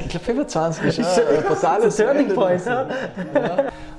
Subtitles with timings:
[0.00, 2.64] Ich glaube 25 ist ein brutales Turning Point.
[2.66, 2.86] Ja.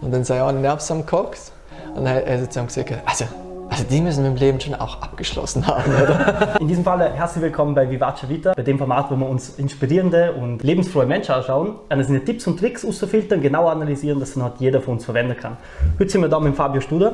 [0.01, 1.51] Und dann sei ich auch Nervs am Cox
[1.96, 3.25] und dann hat er zu ihm gesagt, also,
[3.70, 6.58] also die müssen wir im Leben schon auch abgeschlossen haben, oder?
[6.60, 10.34] In diesem Fall herzlich willkommen bei Vivace Vita, bei dem Format, wo wir uns inspirierende
[10.34, 14.54] und lebensfrohe Menschen anschauen, eine seine Tipps und Tricks auszufiltern, genau analysieren, dass dann halt
[14.59, 15.57] jeder von uns verwenden kann.
[16.00, 17.14] Heute sind wir da mit Fabio Studer.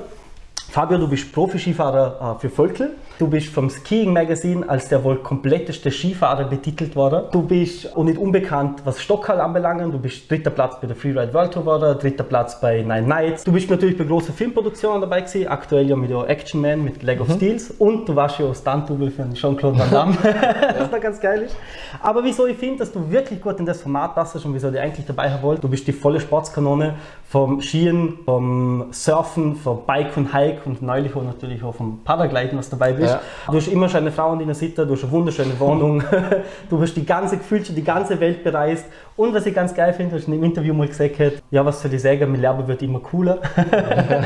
[0.70, 2.96] Fabio, du bist Profi-Skifahrer äh, für Völkel.
[3.20, 7.26] Du bist vom Skiing Magazine als der wohl kompletteste Skifahrer betitelt worden.
[7.32, 9.94] Du bist auch nicht unbekannt, was Stockhall anbelangt.
[9.94, 13.44] Du bist dritter Platz bei der Freeride World Tour geworden, dritter Platz bei Nine Nights.
[13.44, 17.04] Du bist natürlich bei großen Filmproduktionen dabei gewesen, aktuell ja mit der Action Man, mit
[17.04, 17.36] Leg of mhm.
[17.36, 20.18] Steels und du warst ja auch Stunt-Double für Jean-Claude Van Damme,
[20.80, 21.56] was da ganz geil ist.
[22.02, 24.80] Aber wieso ich finde, dass du wirklich gut in das Format passt und wieso ich
[24.80, 26.96] eigentlich dabei haben wollte, du bist die volle Sportskanone
[27.34, 32.60] vom Skien, vom Surfen, vom Bike und Hike und neulich auch natürlich auch vom Paragliden,
[32.60, 33.12] was dabei bist.
[33.12, 33.22] Ja.
[33.48, 36.04] Du hast immer schon eine Frau in deiner Sitte, du hast eine wunderschöne Wohnung,
[36.70, 38.86] du hast die ganze, gefühlt schon die ganze Welt bereist.
[39.16, 41.16] Und was ich ganz geil finde, hast du in dem Interview mal gesagt,
[41.50, 43.40] ja, was soll ich sagen, mein Leben wird immer cooler.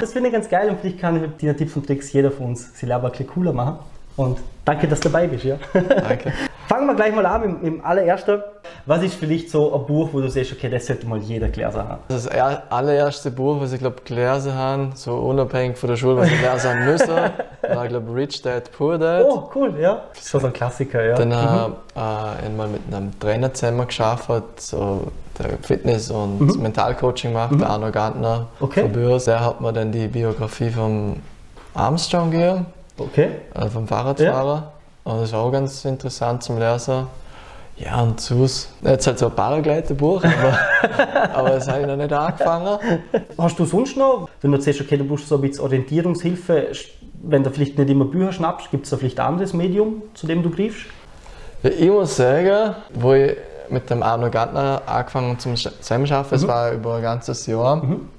[0.02, 2.48] das finde ich ganz geil und vielleicht kann ich dir Tipps und Tricks jeder von
[2.48, 3.78] uns sein Leben ein bisschen cooler machen.
[4.18, 5.46] Und danke, dass du dabei bist.
[5.46, 5.56] Ja.
[5.74, 6.34] Danke.
[6.68, 8.42] Fangen wir gleich mal an mit, dem allerersten.
[8.86, 11.78] Was ist vielleicht so ein Buch, wo du siehst, okay, das sollte mal jeder gelesen
[11.78, 12.02] haben?
[12.10, 16.42] Das allererste Buch, was ich glaube gelesen habe, so unabhängig von der Schule, was ich
[16.42, 17.16] lesen haben müssen,
[17.62, 19.26] war glaube Rich Dad Poor Dad.
[19.26, 20.02] Oh, cool, ja.
[20.14, 21.16] Das ist so ein Klassiker, ja.
[21.16, 25.08] Dann habe ich äh, einmal mit einem Trainer zusammen geschafft, so
[25.40, 26.62] der Fitness- und mhm.
[26.64, 27.60] Mentalcoaching macht, mhm.
[27.60, 28.82] der Arno Gantner okay.
[28.82, 29.26] von Börs.
[29.26, 31.18] Der hat mir dann die Biografie vom
[31.74, 32.66] Armstrong gegeben,
[32.98, 33.30] okay.
[33.54, 34.56] also vom Fahrradfahrer.
[34.56, 34.72] Ja.
[35.04, 37.08] Und das ist auch ganz interessant zum Lesen.
[37.78, 42.12] Ja, und sonst, jetzt halt so ein Paragliderbuch, aber, aber das habe ich noch nicht
[42.12, 42.80] angefangen.
[43.38, 46.70] Hast du sonst noch, wenn du siehst, okay, du brauchst so ein bisschen Orientierungshilfe,
[47.22, 50.26] wenn du vielleicht nicht immer Bücher schnappst, gibt es da vielleicht ein anderes Medium, zu
[50.26, 50.88] dem du greifst?
[51.62, 53.38] Ja, ich muss sagen, wo ich
[53.70, 56.40] mit dem Arno Gantner angefangen zum Zusammenarbeiten, mhm.
[56.40, 58.10] das war über ein ganzes Jahr, mhm.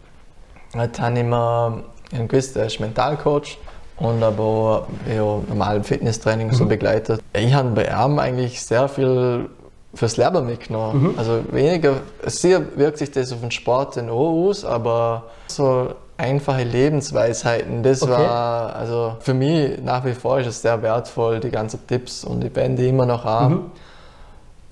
[0.74, 1.84] halt habe ich mir
[2.28, 3.58] gewusst, er ist Mentalcoach
[4.00, 6.54] und aber ja, normalen Fitnesstraining mhm.
[6.54, 7.20] so begleitet.
[7.32, 9.48] Ich habe bei ihm eigentlich sehr viel
[9.94, 11.02] fürs Lernen mitgenommen.
[11.02, 11.18] Mhm.
[11.18, 17.82] Also weniger, sehr wirkt sich das auf den Sport in aus, aber so einfache Lebensweisheiten,
[17.82, 18.12] das okay.
[18.12, 22.40] war, also für mich nach wie vor ist es sehr wertvoll, die ganzen Tipps und
[22.40, 23.52] die Bände immer noch an.
[23.52, 23.60] Mhm.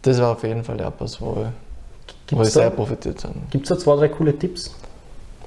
[0.02, 1.46] Das war auf jeden Fall etwas, wo,
[2.30, 3.34] wo ich sehr profitiert habe.
[3.50, 4.74] Gibt es da zwei, drei coole Tipps,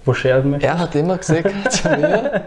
[0.05, 0.73] wo scheren möchtest?
[0.73, 2.43] Er hat immer gesagt zu mir,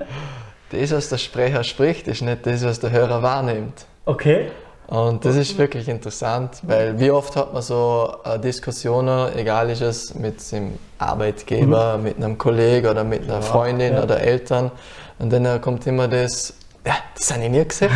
[0.73, 3.87] das, was der Sprecher spricht, ist nicht das, was der Hörer wahrnimmt.
[4.05, 4.51] Okay.
[4.89, 9.81] Und das ist wirklich interessant, weil wie oft hat man so äh, Diskussionen, egal ist
[9.81, 12.03] es mit dem Arbeitgeber, mhm.
[12.03, 14.03] mit einem Kollegen oder mit einer Freundin ja.
[14.03, 14.71] oder Eltern,
[15.19, 16.53] und dann kommt immer das,
[16.85, 17.93] ja, das habe ich nie gesagt,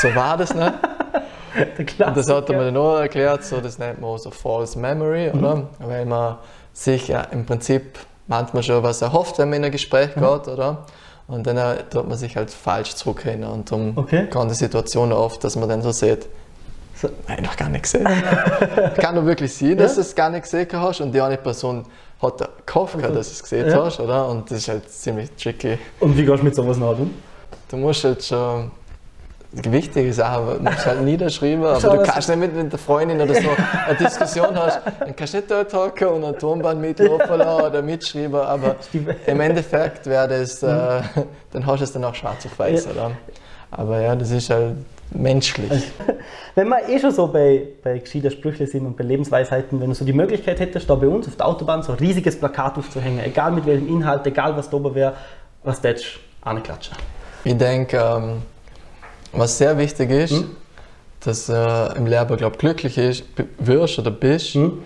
[0.00, 0.72] so war das nicht.
[1.98, 5.30] und das hat mir dann auch erklärt, so, das nennt man auch so False Memory,
[5.32, 5.38] mhm.
[5.38, 5.68] oder?
[5.78, 6.38] Weil man
[6.72, 10.20] sich ja im Prinzip manchmal schon was erhofft, wenn man in ein Gespräch mhm.
[10.20, 10.86] geht, oder?
[11.30, 13.52] Und dann äh, tut man sich halt falsch zurückerinnern.
[13.52, 14.26] Und darum okay.
[14.28, 16.26] kann die Situation oft, dass man dann so sieht,
[16.94, 18.06] so, nein, noch gar nicht gesehen.
[18.96, 21.84] kann nur wirklich sein, dass du es gar nicht gesehen hast und die andere Person
[22.20, 23.84] hat gehofft, also, dass du es gesehen ja.
[23.84, 24.28] hast, oder?
[24.28, 25.78] Und das ist halt ziemlich tricky.
[26.00, 27.14] Und wie gehst du mit sowas nach um?
[27.70, 28.70] Du musst halt schon
[29.52, 33.34] wichtige Sachen musst halt niederschreiben, aber Schau, du kannst nicht mit, mit der Freundin oder
[33.34, 33.48] so
[33.86, 38.34] eine Diskussion hast, dann kannst du nicht dort hocken und ein Tonband mitlaufen oder mitschreiben,
[38.34, 38.76] aber
[39.26, 40.66] im Endeffekt wäre das, äh,
[41.52, 42.90] dann hast du es dann auch schwarz auf weiß, ja.
[42.92, 43.10] oder?
[43.72, 44.76] Aber ja, das ist halt
[45.12, 45.90] menschlich.
[46.54, 49.94] Wenn wir eh schon so bei, bei gescheiter Sprüche sind und bei Lebensweisheiten, wenn du
[49.94, 53.20] so die Möglichkeit hättest, da bei uns auf der Autobahn so ein riesiges Plakat aufzuhängen,
[53.24, 55.14] egal mit welchem Inhalt, egal was da oben wäre,
[55.62, 56.96] was tätest du anklatschen?
[57.44, 58.42] Ich denke, ähm,
[59.32, 60.50] was sehr wichtig ist, hm?
[61.20, 63.24] dass äh, im Lehrer glaub, glücklich ist,
[63.58, 64.82] wirst oder bist, hm?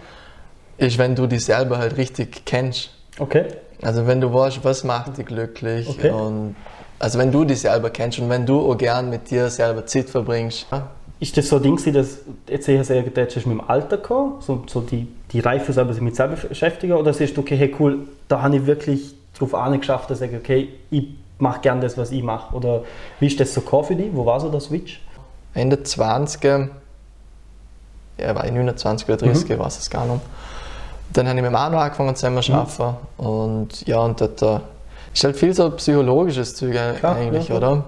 [0.79, 2.91] ist, wenn du dich selber halt richtig kennst.
[3.19, 3.47] Okay.
[3.83, 6.11] Also wenn du weißt, was macht dich glücklich okay.
[6.11, 6.57] und
[6.99, 10.09] also wenn du dich selber kennst und wenn du auch gern mit dir selber Zeit
[10.09, 10.67] verbringst.
[10.71, 10.89] Ja?
[11.21, 12.19] Ist das so ein Ding, dass
[12.49, 16.17] jetzt eher sehr mit dem Alter gekommen, so, so die, die Reife selber sich mit
[16.17, 20.21] selber beschäftigen oder siehst du, okay, hey cool, da habe ich wirklich darauf angeschafft, dass
[20.21, 21.09] ich okay, ich
[21.39, 22.55] mache gern das, was ich mache?
[22.55, 22.83] Oder
[23.21, 24.11] wie ist das so für dich?
[24.13, 25.01] Wo war so der Switch?
[25.55, 26.69] Ende 20er,
[28.19, 29.59] ja, war ich 29 oder 30, mhm.
[29.59, 30.21] weiß es gar nicht.
[31.13, 32.59] Dann habe ich mit Manu angefangen zusammen zu mhm.
[32.59, 32.97] arbeiten.
[33.19, 33.27] Mhm.
[33.27, 34.61] Und ja, und dort äh,
[35.13, 37.85] ist halt viel so psychologisches Zeug Klar, eigentlich, ja, oder?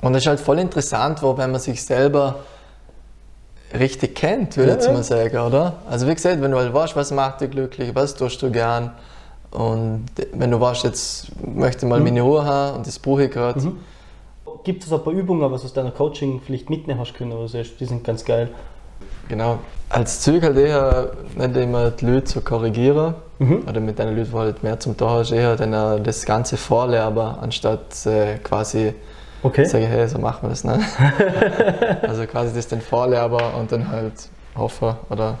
[0.00, 2.36] Und es ist halt voll interessant, wo, wenn man sich selber
[3.74, 5.74] richtig kennt, würde ja, ich mal sagen, oder?
[5.88, 8.92] Also wie gesagt, wenn du halt weißt, was macht dich glücklich, was tust du gern,
[9.50, 12.04] und wenn du weißt, jetzt möchte ich mal mhm.
[12.06, 13.60] meine Ruhe haben und das brauche ich gerade.
[13.60, 13.78] Mhm.
[14.64, 17.48] Gibt es ein paar Übungen, was du aus deiner Coaching vielleicht mitnehmen hast können oder
[17.48, 17.62] so?
[17.62, 18.50] Die sind ganz geil.
[19.28, 19.58] Genau.
[19.88, 23.64] Als Ziel halt eher nicht immer die Leute zu korrigieren Mhm.
[23.68, 27.18] oder mit den Leuten, die halt mehr zum Tor hast, eher dann das Ganze vorlernen,
[27.40, 28.94] anstatt äh, quasi
[29.40, 29.64] Okay.
[29.64, 30.80] sagen, hey, so machen wir das nicht.
[32.02, 34.14] also quasi das dann vorlernen und dann halt
[34.56, 35.38] hoffen, oder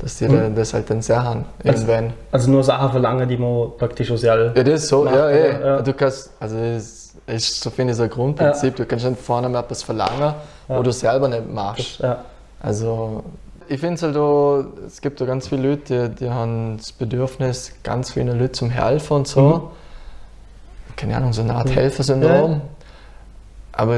[0.00, 2.12] dass die dann das halt dann sehr haben, Also- irgendwann.
[2.32, 4.52] Also nur Sachen verlangen, die man praktisch sozial.
[4.54, 5.56] Ja, das ist so, Macht, ja, eh.
[5.56, 5.66] oder?
[5.66, 5.82] Ja.
[5.82, 9.48] Du kannst, also das ist so finde ich so ein Grundprinzip, du kannst nicht vorne
[9.48, 10.34] mal etwas verlangen,
[10.68, 10.78] Ja.
[10.78, 12.00] wo du selber nicht machst.
[12.00, 12.24] Ja.
[12.60, 13.22] Also
[13.68, 16.92] ich finde es halt auch, es gibt da ganz viele Leute, die, die haben das
[16.92, 19.40] Bedürfnis, ganz vielen Leuten zum Helfen und so.
[19.40, 19.62] Mhm.
[20.96, 21.72] Keine Ahnung, so eine Art Mhm.
[21.74, 22.50] Helfersyndrom.
[22.52, 22.60] Ja.
[23.72, 23.96] Aber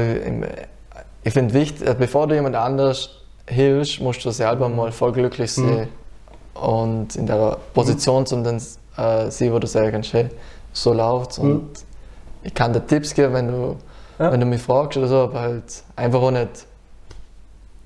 [1.23, 3.09] ich finde wichtig, äh, bevor du jemand anders
[3.47, 5.67] hilfst, musst du selber mal voll glücklich Mhm.
[5.69, 5.87] sein
[6.53, 8.61] und in der Position, um dann
[8.97, 10.29] äh, sehen, wo du sagen kannst, hey,
[10.73, 11.37] so läuft's.
[11.39, 11.69] Und Mhm.
[12.43, 13.75] ich kann dir Tipps geben, wenn du,
[14.19, 14.31] Ja.
[14.31, 16.65] wenn du mich fragst oder so, aber halt einfach auch nicht.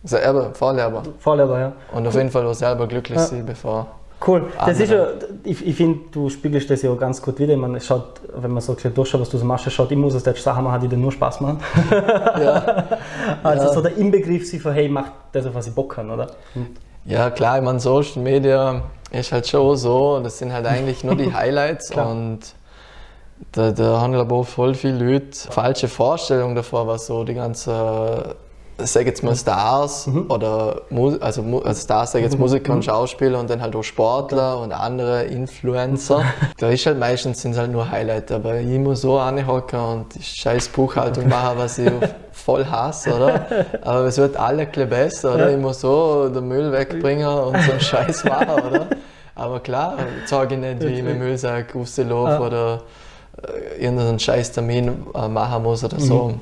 [0.03, 1.03] Also, aber Vorleber.
[1.19, 1.71] Vorleber, ja.
[1.93, 3.25] Und auf jeden Fall auch selber glücklich Ja.
[3.25, 3.87] sein, bevor.
[4.25, 4.47] Cool.
[4.53, 4.83] Das Andere.
[4.83, 5.07] ist ja,
[5.43, 7.53] ich, ich finde, du spiegelst das ja auch ganz gut wieder.
[7.53, 10.35] Ich es schaut, wenn man so durchschaut, was du so machst, schaut immer aus, du
[10.35, 11.59] Sachen machen, die dir nur Spaß machen.
[11.91, 12.85] Ja,
[13.43, 13.73] Also Ja.
[13.73, 16.27] so der Inbegriff sie von, hey, mach das, auf was ich Bock habe, oder?
[16.55, 16.67] Und,
[17.05, 21.15] ja klar, ich meine, Social Media ist halt schon so, das sind halt eigentlich nur
[21.15, 22.39] die Highlights und
[23.53, 28.35] da, da haben aber auch voll viele Leute falsche Vorstellungen davor, was so die ganze,
[28.77, 33.49] sag jetzt mal Stars oder Mu also, also Stars, sag jetzt Musiker und Schauspieler und
[33.49, 36.23] dann halt auch Sportler und andere Influencer.
[36.57, 40.23] da ist halt meistens sind halt nur Highlights, aber ich muss so anhocken und die
[40.23, 41.91] scheiß Buchhaltung machen, was ich
[42.31, 43.45] voll hasse, oder?
[43.81, 45.51] Aber es wird alle ein besser, oder?
[45.51, 48.87] Ich muss so den Müll wegbringen und so einen Scheiß machen, oder?
[49.35, 49.95] Aber klar,
[50.25, 52.39] sage ich nicht, wie ich mit dem Müllsack rauslaufe Ja.
[52.39, 52.81] oder
[53.77, 56.33] äh, irgendeinen scheiß Termin äh, machen muss oder so.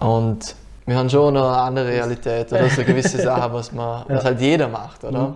[0.00, 0.54] Und
[0.86, 4.30] wir haben schon eine andere Realität oder so gewisse Sachen, was, man, was Ja.
[4.30, 5.28] halt jeder macht, oder?
[5.28, 5.34] Mhm.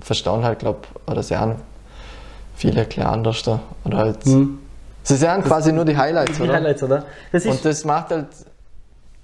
[0.00, 1.56] Verstehen halt, glaube oder sehen
[2.54, 3.60] viele klar anders da.
[3.84, 4.58] Oder halt, Mhm.
[5.02, 6.54] sie sehen quasi nur die Highlights, Die oder?
[6.54, 7.04] Highlights, oder?
[7.30, 8.26] Das Und das macht halt,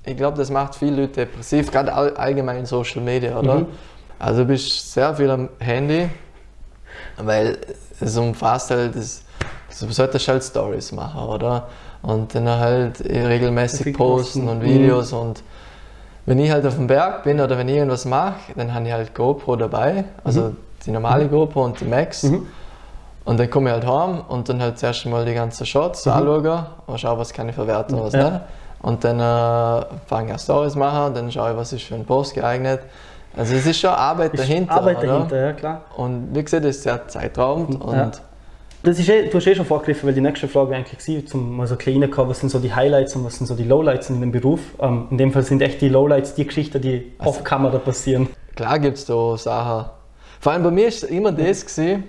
[0.05, 3.57] ich glaube, das macht viele Leute depressiv, gerade all, allgemein in Social Media, oder?
[3.57, 3.67] Mhm.
[4.19, 6.09] Also du bist sehr viel am Handy,
[7.19, 7.59] weil
[8.01, 9.23] es umfasst halt, das,
[9.81, 11.69] du solltest halt Stories machen, oder?
[12.03, 14.49] Und dann halt regelmäßig posten posten.
[14.49, 15.43] und Videos und
[16.29, 18.93] wenn ich halt auf dem Berg bin oder wenn ich irgendwas mache, dann habe ich
[18.93, 20.55] halt GoPro dabei, also
[20.85, 22.25] die normale GoPro und die Max.
[22.25, 22.47] Mhm.
[23.25, 26.67] Und dann komme ich halt heim und dann halt zuerst mal die ganzen Shots anschauen
[26.87, 28.21] und schaue, was kann ich verwerten und was Mhm.
[28.21, 28.31] Ja.
[28.31, 28.41] nicht.
[28.81, 32.05] Und dann äh, fange ich an Stories machen, dann schaue ich, was ist für ein
[32.05, 32.81] Post geeignet.
[33.37, 34.73] Also es ist schon Arbeit ist dahinter.
[34.73, 35.07] Arbeit oder?
[35.07, 35.81] dahinter, ja klar.
[35.97, 37.81] Und wie gesagt, das ist sehr zeitraubend.
[37.81, 38.11] Und Ja.
[38.83, 41.57] Das ist eh, du hast eh schon vorgegriffen, weil die nächste Frage eigentlich gewesen, zum
[41.57, 44.09] mal so kleiner kommen, was sind so die Highlights und was sind so die Lowlights
[44.11, 44.61] in dem Beruf.
[44.81, 48.29] Ähm, in dem Fall sind echt die Lowlights die Geschichten, die Also- off Kamera passieren.
[48.55, 49.91] Klar gibt es da Sachen.
[50.41, 52.05] Vor allem bei mir ist immer das gewesen,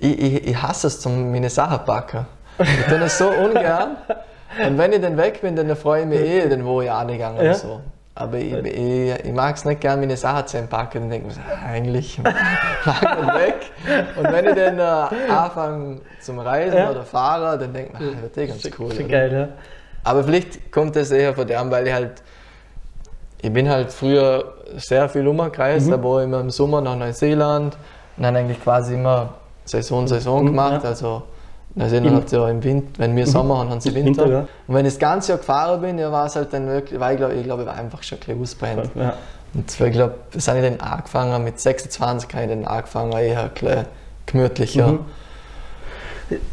[0.00, 2.26] ich, ich, ich hasse es, zum meine Sachen packen.
[2.58, 3.96] Ich tue das so ungern.
[4.66, 7.36] Und wenn ich dann weg bin, dann freue ich mich eh, dann wo ich angegangen
[7.38, 7.50] Ja.
[7.50, 7.80] oder so.
[8.18, 11.02] Aber ich, ich, ich mag es nicht gern, meine Sachen zu entpacken.
[11.02, 12.18] Dann denke ich mir, eigentlich
[12.86, 13.70] mag ich weg.
[14.16, 16.90] Und wenn ich dann äh, anfange zum Reisen Ja.
[16.90, 18.92] oder fahren, dann denke ich mir, ah, das ist eh ganz cool.
[18.92, 19.04] Oder?
[19.08, 19.48] geil, ja.
[20.02, 22.22] Aber vielleicht kommt das eher von dem, weil ich halt,
[23.42, 25.90] ich bin halt früher sehr viel umgereist, Mhm.
[25.90, 27.76] da war ich immer im Sommer nach Neuseeland
[28.16, 29.34] und dann eigentlich quasi immer
[29.66, 30.82] Saison, Saison Mhm, gemacht.
[30.84, 30.88] ja.
[30.88, 31.22] Also
[31.76, 34.22] Neuseeland Im- hat ja im Winter, wenn wir Sommer haben, haben sie Winter.
[34.24, 34.48] Winter, ja.
[34.66, 37.12] Und wenn ich das ganze Jahr gefahren bin, ja, war es halt dann wirklich, weil
[37.12, 38.90] ich glaube, ich, glaub, ich war einfach schon ein bisschen ausbrennt.
[38.94, 39.12] ja.
[39.54, 40.14] Und ich glaube,
[40.46, 43.84] habe ich dann angefangen, mit 26 habe ich dann angefangen, eher ein bisschen
[44.26, 44.98] gemütlicher Mhm.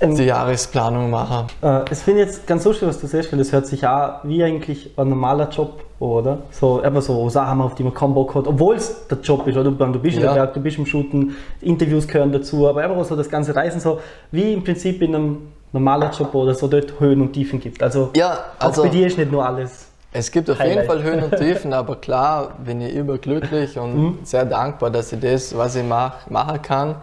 [0.01, 1.47] Ähm, die Jahresplanung machen.
[1.61, 4.43] Äh, das finde jetzt ganz lustig, was du sagst, weil das hört sich auch wie
[4.43, 6.39] eigentlich ein normaler Job, oder?
[6.51, 9.55] So, einfach so Sachen, auf die man keinen Bock hat, obwohl es der Job ist,
[9.57, 9.71] oder?
[9.71, 10.33] Du, bist in Ja.
[10.33, 13.79] der Berg, du bist im Shooten, Interviews gehören dazu, aber einfach so das ganze Reisen,
[13.79, 13.99] so
[14.31, 15.37] wie im Prinzip in einem
[15.71, 17.81] normalen Job oder so dort Höhen und Tiefen gibt.
[17.81, 19.87] Also, Ja, also auch bei dir ist nicht nur alles.
[20.11, 20.85] Es gibt auf jeden Highlight.
[20.87, 24.17] Fall Höhen und Tiefen, aber klar bin ich überglücklich und Mhm.
[24.23, 26.95] sehr dankbar, dass ich das, was ich mache, machen kann.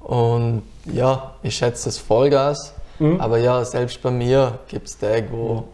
[0.00, 0.62] Und
[0.92, 2.74] ja, ich schätze das Vollgas.
[2.98, 3.20] Mhm.
[3.20, 5.64] Aber ja, selbst bei mir gibt es Tage, wo.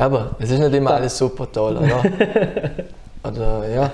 [0.00, 2.02] Aber es ist nicht immer alles super toll, oder?
[3.22, 3.92] oder ja.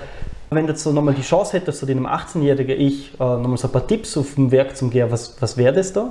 [0.49, 3.67] Wenn du jetzt so nochmal die Chance hättest, so dem 18-jährigen Ich äh, nochmal so
[3.67, 6.09] ein paar Tipps auf dem Werk zum geben, was, was wäre das da?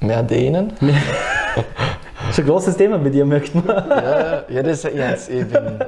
[0.00, 0.72] Mehr dehnen.
[2.26, 3.66] Das ist ein großes Thema bei dir, möchte man.
[3.66, 5.80] ja, ja, das jetzt, ich bin,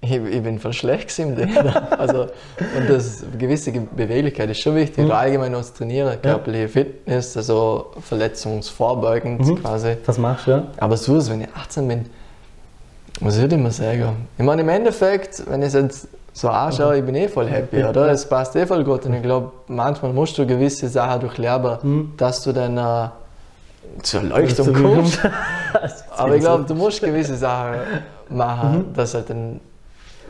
[0.00, 1.56] ich, ich bin voll schlecht im Dehnen.
[1.98, 5.04] Also, und das gewisse Ge- Beweglichkeit ist schon wichtig.
[5.06, 5.10] Mhm.
[5.10, 9.62] Allgemein das Trainieren, körperliche Fitness, also verletzungsvorbeugend Mhm.
[9.62, 9.96] quasi.
[10.06, 10.62] Was machst du, ja?
[10.78, 12.06] Aber so, wenn ich 18 bin,
[13.20, 14.26] was würde ich mal sagen?
[14.36, 17.78] Ich meine, im Endeffekt, wenn ich es jetzt so anschaue, ich bin eh voll happy,
[17.80, 17.88] Ja.
[17.88, 18.10] oder?
[18.10, 19.06] Es passt eh voll gut.
[19.06, 22.12] Und ich glaube, manchmal musst du gewisse Sachen durchleben, Mhm.
[22.18, 23.08] dass du dann äh,
[24.02, 25.18] zur Leuchtung kommst.
[26.16, 27.76] Aber ich glaube, du musst gewisse Sachen
[28.28, 29.60] machen, dass du halt dann,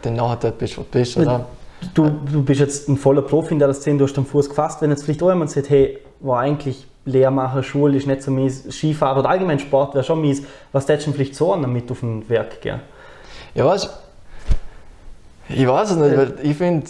[0.03, 1.47] dann nachher dort bist, wo du bist, oder?
[1.95, 4.81] Du, du bist jetzt ein voller Profi in der Szene, du hast den Fuß gefasst.
[4.81, 8.65] Wenn jetzt vielleicht auch jemand sagt, hey, war eigentlich Lehrmacher, Schule ist nicht so mies,
[8.71, 11.91] Skifahren oder allgemein Sport wäre schon mies, was tätest du denn vielleicht so an, damit
[11.91, 12.81] auf ein Werk gehen?
[13.55, 13.89] Ja, weißt
[15.49, 16.87] ich weiß es nicht, weil ich finde,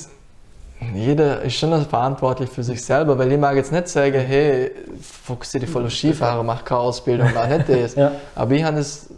[0.94, 4.70] jeder ist schon verantwortlich für sich selber, weil ich mag jetzt nicht sagen, hey,
[5.02, 7.94] fokussiere dich voll auf Skifahren, mach keine Ausbildung, mach nicht das.
[7.96, 8.12] Ja.
[8.34, 9.08] Aber ich habe das-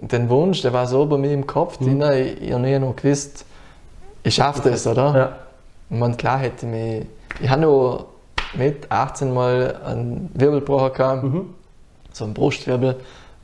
[0.00, 2.02] den Wunsch, der war so bei mir im Kopf, mhm.
[2.02, 3.44] ich, ich habe nie noch gewusst,
[4.22, 5.16] ich schaffe das, oder?
[5.16, 5.36] Ja.
[5.90, 7.06] Und man, klar hätte mich,
[7.40, 8.06] ich habe noch
[8.54, 11.54] mit 18 Mal einen Wirbelbruch gehabt, Mhm.
[12.12, 12.96] so einen Brustwirbel.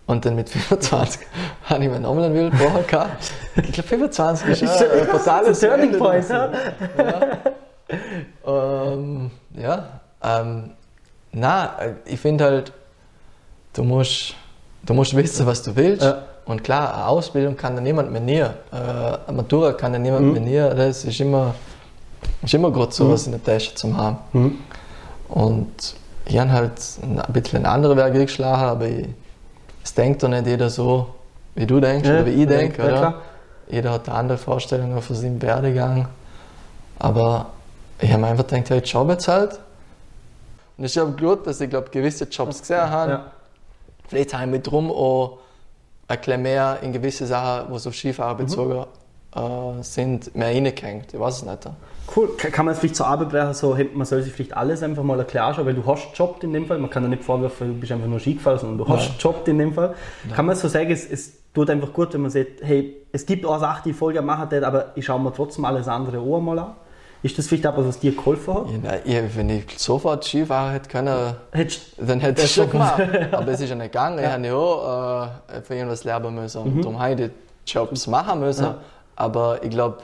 [0.04, 1.20] Und dann mit 25
[1.64, 3.32] habe ich mir nochmal einen Wirbelbruch gehabt.
[3.56, 6.50] Ich glaube 25 ist ja ein brutales Turning Point, ja?
[8.44, 10.70] Ähm, ja, ähm,
[11.32, 12.72] na, ich finde halt,
[13.74, 14.34] du musst,
[14.84, 16.02] du musst wissen, was du willst.
[16.02, 16.22] Ja.
[16.44, 18.54] Und klar, eine Ausbildung kann dir niemand menieren.
[18.72, 20.32] Äh, eine Matura kann dir niemand Mhm.
[20.32, 20.76] menieren.
[20.76, 21.54] Das ist immer,
[22.42, 24.18] ist immer gut, sowas in der Tasche zu haben.
[24.32, 24.58] Mhm.
[25.28, 25.94] Und
[26.26, 26.72] ich habe halt
[27.02, 29.06] ein bisschen einen anderen Weg geschlagen, aber ich,
[29.84, 31.06] es denkt doch nicht jeder so,
[31.54, 32.82] wie du denkst oder wie ich denke.
[32.82, 33.14] ja, oder?
[33.68, 36.08] Jeder hat andere Vorstellungen von seinem Werdegang.
[36.98, 37.46] Aber
[38.00, 39.58] ich habe einfach gedacht, hey, ich arbeite jetzt halt.
[40.76, 43.10] Und ich habe gut, dass ich glaube, gewisse Jobs gesehen habe.
[43.12, 43.24] Ja.
[44.08, 45.38] Vielleicht habe ich mit drum auch
[46.06, 48.86] bisschen mehr in gewisse Sachen, wo so Skifahren bezogen
[49.34, 51.14] äh, sind, mehr reingehängt.
[51.14, 51.70] Ich weiß es nicht.
[52.14, 52.28] Cool.
[52.36, 55.18] Kann man es vielleicht zur Arbeit brechen, so, man soll sich vielleicht alles einfach mal
[55.18, 56.78] erklären, weil du hast gejobbt in dem Fall.
[56.78, 59.14] Man kann ja nicht vorwerfen, du bist einfach nur Ski gefahren, sondern du hast Nein.
[59.18, 59.94] gejobbt in dem Fall.
[60.34, 63.46] Kann man so sagen, es, es tut einfach gut, wenn man sagt, hey, es gibt
[63.46, 66.40] auch Sachen, die ich voll gerne machen aber ich schaue mir trotzdem alles andere auch
[66.40, 66.72] mal an.
[67.22, 68.66] Ist das vielleicht etwas, was dir geholfen hat?
[68.70, 73.00] Ja, nein, wenn ich sofort Skifahren hätte können, Hättest dann hätte ich es schon gemacht.
[73.30, 74.18] Aber es ist ja nicht gegangen.
[74.18, 76.62] Ich habe ja auch äh, für irgendwas lernen müssen.
[76.62, 77.30] Und darum habe ich die
[77.72, 78.64] Jobs machen müssen.
[78.64, 78.78] Ja.
[79.14, 79.98] Aber ich glaube,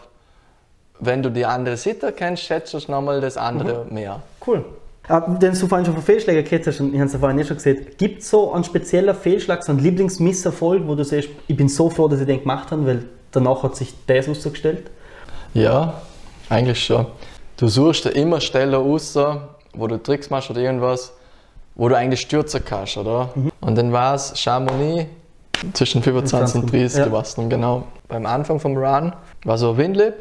[1.01, 4.21] wenn du die andere Seite kennst, schätzt du nochmal das andere mehr.
[4.47, 4.65] Cool.
[5.09, 7.37] Ah, Denn du vorhin schon von Fehlschlägen geredet hast, und ich habe es ja vorhin
[7.37, 11.31] nicht schon gesehen, gibt es so einen speziellen Fehlschlag, so einen Lieblingsmisserfolg, wo du sagst,
[11.47, 14.91] ich bin so froh, dass ich den gemacht habe, weil danach hat sich das ausgestellt?
[15.55, 15.95] Ja,
[16.49, 17.07] eigentlich schon.
[17.57, 19.17] Du suchst dir immer Stellen aus,
[19.75, 21.13] wo du Tricks machst oder irgendwas,
[21.75, 23.31] wo du eigentlich stürzen kannst, oder?
[23.61, 25.07] Und dann war es Chamonix
[25.73, 27.23] zwischen 25 und 30, Ja.
[27.37, 27.85] dann genau.
[28.09, 29.13] Beim Anfang vom Run
[29.45, 30.15] war so ein Windlip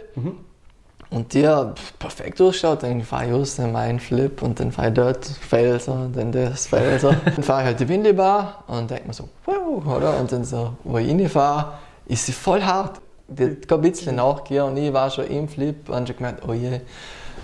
[1.10, 2.84] und der pf, perfekt ausgeschaut.
[2.84, 6.10] Dann fahre ich aus, dann mache ich einen Flip und dann fahre ich dort Felser,
[6.14, 7.16] dann das Felser.
[7.26, 10.20] dann fahre ich halt die Windlip-Bar und denke mir so, wow, oder?
[10.20, 11.74] Und dann so, wo ich reinfahre,
[12.08, 13.00] ist sie voll hart.
[13.30, 16.54] Die hat kein bisschen nachgehen und ich war schon im Flip und schon gemeint, oh
[16.54, 16.80] je,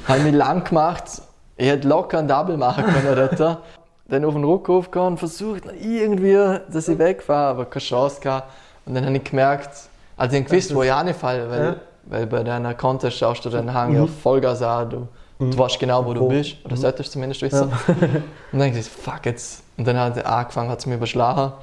[0.08, 1.22] habe mich lang gemacht.
[1.58, 3.58] Ich hätte locker einen Double machen können dort.
[4.10, 8.52] Dann auf den Rückhof gegangen, versucht irgendwie, dass ich wegfahre, aber keine Chance gehabt.
[8.86, 9.70] Und dann habe ich gemerkt,
[10.18, 11.76] also ich gewusst, wo ich anfalle, weil, Ja.
[12.04, 15.08] weil bei deiner Contest schaust du den Hang ja Vollgas an, du,
[15.40, 16.28] du weißt genau, wo du Wo.
[16.28, 17.64] bist, oder solltest zumindest wissen.
[17.88, 18.22] und
[18.52, 19.64] dann denke ich, fuck jetzt.
[19.78, 21.54] Und dann hat er angefangen, hat es mir überschlagen.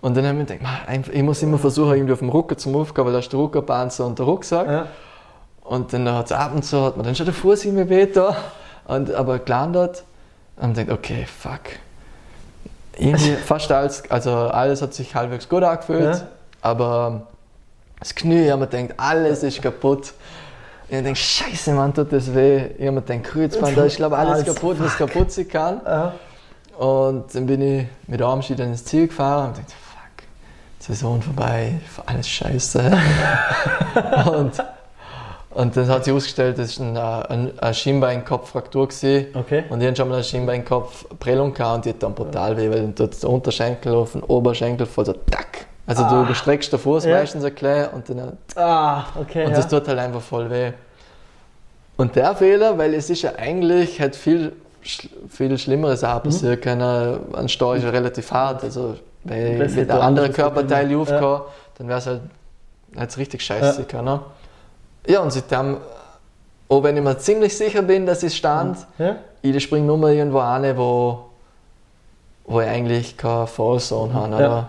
[0.00, 2.58] Und dann habe ich mir gedacht, "Man, ich muss immer versuchen, irgendwie auf dem Rücken
[2.58, 4.66] zum Aufgehen, weil da ist der Rückenpanzer und der Rucksack.
[4.68, 4.86] Ja.
[5.64, 8.06] Und dann hat es ab und zu, hat man dann schon der Fuß irgendwie weh
[8.06, 8.36] da,
[8.86, 10.04] und, aber gelandet.
[10.56, 11.60] Und man denkt, okay, fuck.
[12.96, 16.28] Irgendwie fast alles, also alles hat sich halbwegs gut angefühlt, Ja.
[16.62, 17.22] aber
[17.98, 20.12] das Knie, ich habe mir gedacht, alles ist kaputt.
[20.88, 22.66] Ich gedacht, scheiße, man, tut das weh.
[22.78, 25.80] Ich habe mir gedacht, Kreuzband, da ist glaube alles Alles, kaputt, was kaputt sein kann.
[25.84, 26.12] Ja.
[26.78, 29.85] Und dann bin ich mit Armschied ins Ziel gefahren und dachte, fuck,
[30.86, 31.74] Saison vorbei,
[32.06, 32.80] alles scheiße.
[34.36, 34.52] und,
[35.50, 36.86] und dann hat sich herausgestellt, das war
[37.28, 38.84] eine, eine, eine Schienbeinkopffraktur.
[38.84, 39.64] Okay.
[39.68, 42.82] Und ich hatte schon mal eine Schienbeinkopfprellung gehabt und die hat dann brutal weh, weil
[42.82, 45.66] dann tut der Unterschenkel auf den Oberschenkel voll so tack.
[45.88, 47.18] Also du überstreckst den Fuß Ja.
[47.18, 49.44] meistens ein bisschen und dann Ah, okay.
[49.44, 49.56] und ja.
[49.56, 50.72] das tut halt einfach voll weh.
[51.96, 54.52] Und der Fehler, weil es ist ja eigentlich, hätte viel,
[55.28, 57.18] viel schlimmere Sachen passieren können.
[57.34, 58.62] Ein Stau ist ja relativ hart.
[58.64, 58.96] Also,
[59.28, 61.00] wenn Das auch anderen anders Körperteil können.
[61.00, 61.40] aufgekommen,
[61.78, 62.20] dann wäre es halt
[62.96, 63.86] hätte richtig scheiße Ja.
[63.86, 64.20] können.
[65.06, 65.76] Ja, und seitdem,
[66.68, 69.16] auch wenn ich mir ziemlich sicher bin, dass ich stand, ja?
[69.42, 71.26] ich springe nur mal irgendwo an, wo,
[72.46, 74.42] wo ich eigentlich keine Fallzone habe.
[74.42, 74.68] Ja.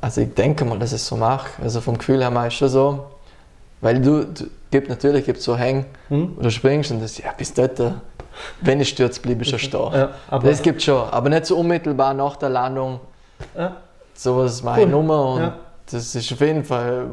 [0.00, 1.62] Also ich denke mal, dass ich es so mache.
[1.62, 3.04] Also vom Gefühl her mache ich schon so.
[3.80, 6.32] Weil du, du gibt natürlich gibt's so Hängen, Hm?
[6.36, 7.92] wo du springst und das, ja, bis dort, äh,
[8.62, 9.92] wenn ich stürze, bleibe ich schon stehen.
[9.92, 10.10] Ja,
[10.40, 12.98] das gibt schon, aber nicht so unmittelbar nach der Landung.
[13.56, 13.76] Ja.
[14.14, 14.92] Sowas mache ich Cool.
[14.92, 15.56] Nummer und Ja.
[15.90, 17.06] das ist auf jeden Fall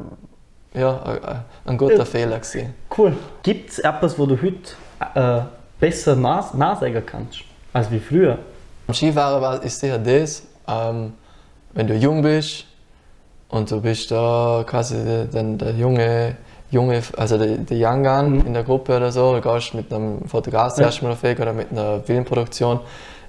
[0.73, 2.05] ja, ein guter ja.
[2.05, 2.73] Fehler gewesen.
[2.97, 3.13] Cool.
[3.43, 4.73] Gibt es etwas, wo du heute
[5.15, 5.41] äh,
[5.79, 7.39] besser nas nachsagen kannst,
[7.73, 8.38] als wie früher?
[8.88, 11.13] Am Skifahren war, ist sicher das, ähm,
[11.73, 12.65] wenn du jung bist
[13.50, 16.38] und du bist da quasi der, der, der junge,
[16.69, 18.47] junge, also der, der Young Gun mhm.
[18.47, 20.85] in der Gruppe oder so, du gehst mit einem Fotograf ja.
[20.85, 22.79] erstmal auf Weg oder mit einer Filmproduktion,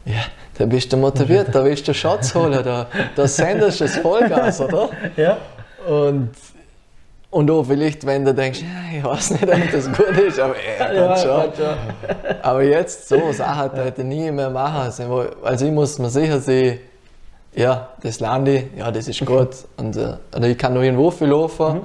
[0.04, 0.23] ja,
[0.59, 4.61] da bist du motiviert, da willst du Shots holen, da, da sendest du das Vollgas,
[4.61, 4.90] oder?
[5.16, 5.38] Ja.
[5.87, 6.30] Und
[7.32, 10.54] und auch vielleicht, wenn du denkst, ja, ich weiß nicht, ob das gut ist, aber
[10.78, 11.44] ja, ja, schon.
[11.56, 12.37] schon.
[12.42, 13.85] Aber jetzt so Sachen ja.
[13.85, 14.92] hätte ich nie mehr machen.
[15.42, 16.78] Also ich muss mir sicher sein,
[17.54, 19.49] ja, das lande ich, ja, das ist gut.
[19.78, 21.76] Und äh, oder ich kann nur irgendwo viel laufen.
[21.76, 21.80] Mhm.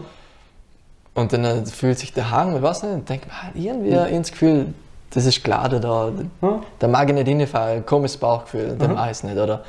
[1.14, 4.06] Und dann äh, fühlt sich der Hang, ich weiß nicht, und denke, ah, irgendwie mhm.
[4.06, 4.74] ins Gefühl,
[5.12, 6.12] das ist klar, da, da,
[6.42, 6.64] mhm.
[6.80, 8.80] da mag ich nicht hinfahren, komisches Bauchgefühl, mhm.
[8.80, 9.38] dann weiß ich nicht.
[9.38, 9.64] Oder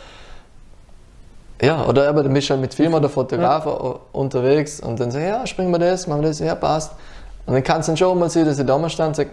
[1.61, 3.95] ja, oder aber du bist halt mit Film oder Fotograf ja.
[4.13, 6.93] unterwegs und dann sagst du, ja, springen wir das, machen wir das, ja, passt.
[7.47, 9.31] Und dann kannst du dann schon mal sehen, dass ich da mal stand und sage,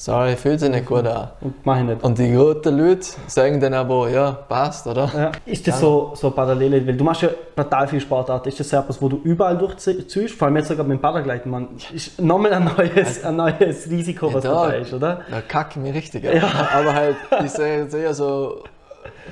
[0.00, 1.28] sorry, fühlt sich nicht gut an.
[1.42, 2.02] Und mach ich nicht.
[2.02, 5.10] Und die guten Leute sagen dann aber, ja, passt, oder?
[5.14, 5.32] Ja.
[5.44, 9.00] Ist das so, so parallel, weil du machst ja total viel Sportarten, ist das etwas,
[9.00, 10.36] wo du überall durchziehst?
[10.36, 14.32] Vor allem jetzt sogar mit dem Paragliden, man, ist nochmal ein neues, ein neues Risiko,
[14.32, 15.20] was ja, da, dabei ist, oder?
[15.30, 16.50] Da kacke ich mich richtig, ja.
[16.72, 18.64] aber halt, ich sehe eher so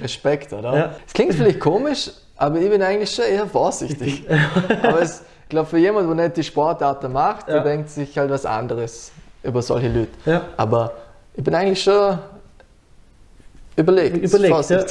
[0.02, 0.76] Respekt, oder?
[0.76, 0.90] Ja.
[1.06, 4.26] Es klingt vielleicht komisch, aber ich bin eigentlich schon eher vorsichtig.
[4.82, 8.30] aber es, ich glaube, für jemanden, der nicht die Sportarten macht, der denkt sich halt
[8.30, 9.12] was anderes
[9.48, 10.10] über solche Leute.
[10.26, 10.42] Ja.
[10.56, 10.92] Aber
[11.34, 12.18] ich bin eigentlich schon
[13.76, 14.16] überlegt.
[14.16, 14.84] Überlegt, ja.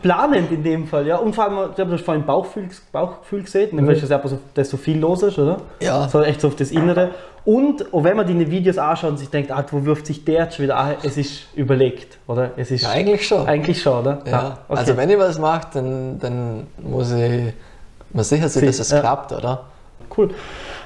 [0.00, 1.16] Planend in dem Fall, ja.
[1.16, 3.86] Und vor allem, du hast vorhin Bauchgefühl, Bauchgefühl gesehen, mhm.
[3.86, 5.58] weißt du, dass, dass so viel los ist, oder?
[5.80, 6.08] Ja.
[6.08, 7.10] So echt so auf das Innere.
[7.44, 10.44] Und auch wenn man die Videos anschaut und sich denkt, ah, wo wirft sich der
[10.44, 12.52] jetzt wieder an, es ist überlegt, oder?
[12.56, 13.46] Es ist ja, eigentlich schon.
[13.46, 14.22] Eigentlich schon, oder?
[14.26, 14.58] Ja.
[14.68, 14.78] Okay.
[14.78, 17.52] Also wenn ich was mache, dann, dann muss ich
[18.12, 19.00] mir sicher sein, dass es ja.
[19.00, 19.64] klappt, oder?
[20.16, 20.30] Cool.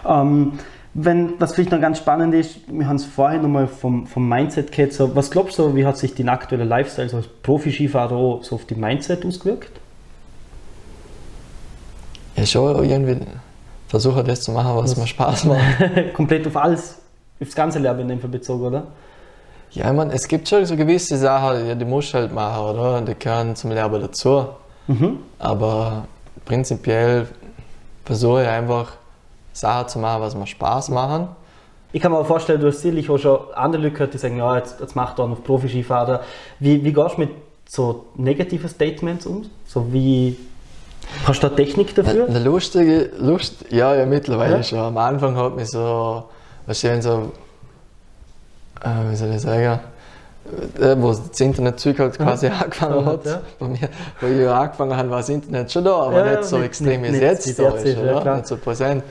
[0.09, 0.53] Ähm,
[0.99, 4.73] wenn, was vielleicht noch ganz spannend ist, wir haben es vorhin nochmal vom, vom Mindset
[4.73, 8.55] gehört, so, was glaubst du, wie hat sich dein aktueller Lifestyle so als Profi-Skifahrer so
[8.55, 9.79] auf die Mindset ausgewirkt?
[12.35, 13.19] Ja, schon irgendwie
[13.89, 15.61] versuche das zu machen, was, was mir Spaß macht.
[16.15, 16.99] Komplett auf alles,
[17.43, 18.87] aufs ganze Leben in dem Fall bezogen, oder?
[19.73, 22.63] Ja, ich meine, es gibt schon so gewisse Sachen, ja, die musst du halt machen,
[22.63, 23.03] oder?
[23.03, 24.47] Die gehören zum Leben dazu.
[24.87, 25.19] Mhm.
[25.39, 26.07] Aber
[26.47, 27.29] prinzipiell
[28.07, 28.93] versuche ich einfach,
[29.57, 31.29] Sachen zu machen, was mir Spaß machen.
[31.93, 34.37] Ich kann mir auch vorstellen, du hast sicherlich auch schon andere Leute gehört, die sagen,
[34.37, 36.21] ja, jetzt, jetzt mach doch auf Profi-Skifahrer.
[36.59, 37.31] Wie, wie gehst du mit
[37.67, 39.47] so negativen Statements um?
[39.67, 40.37] So wie,
[41.27, 42.29] hast du da Technik dafür?
[42.29, 44.63] Eine lustige, Lust, ja, ja, mittlerweile ja.
[44.63, 44.79] schon.
[44.79, 46.25] Am Anfang hat mich so,
[46.67, 47.33] was schön so,
[48.83, 49.81] äh, wie soll ich sagen,
[50.79, 52.53] äh, wo das Internetzeug halt quasi ja.
[52.59, 53.25] angefangen hat.
[53.25, 53.41] Ja.
[53.59, 53.89] Bei mir,
[54.21, 57.21] wo ich angefangen habe, war das Internet schon da, aber nicht so extrem wie es
[57.47, 58.37] jetzt da ist, oder?
[58.37, 59.03] Nicht so präsent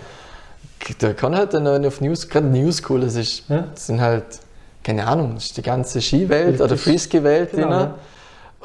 [0.99, 3.65] da kann halt dann auf News, gerade News cool, das, ist, ja.
[3.73, 4.25] sind halt,
[4.83, 7.95] keine Ahnung, das ist die ganze Skiwelt oder Freeski-Welt genau, Ja.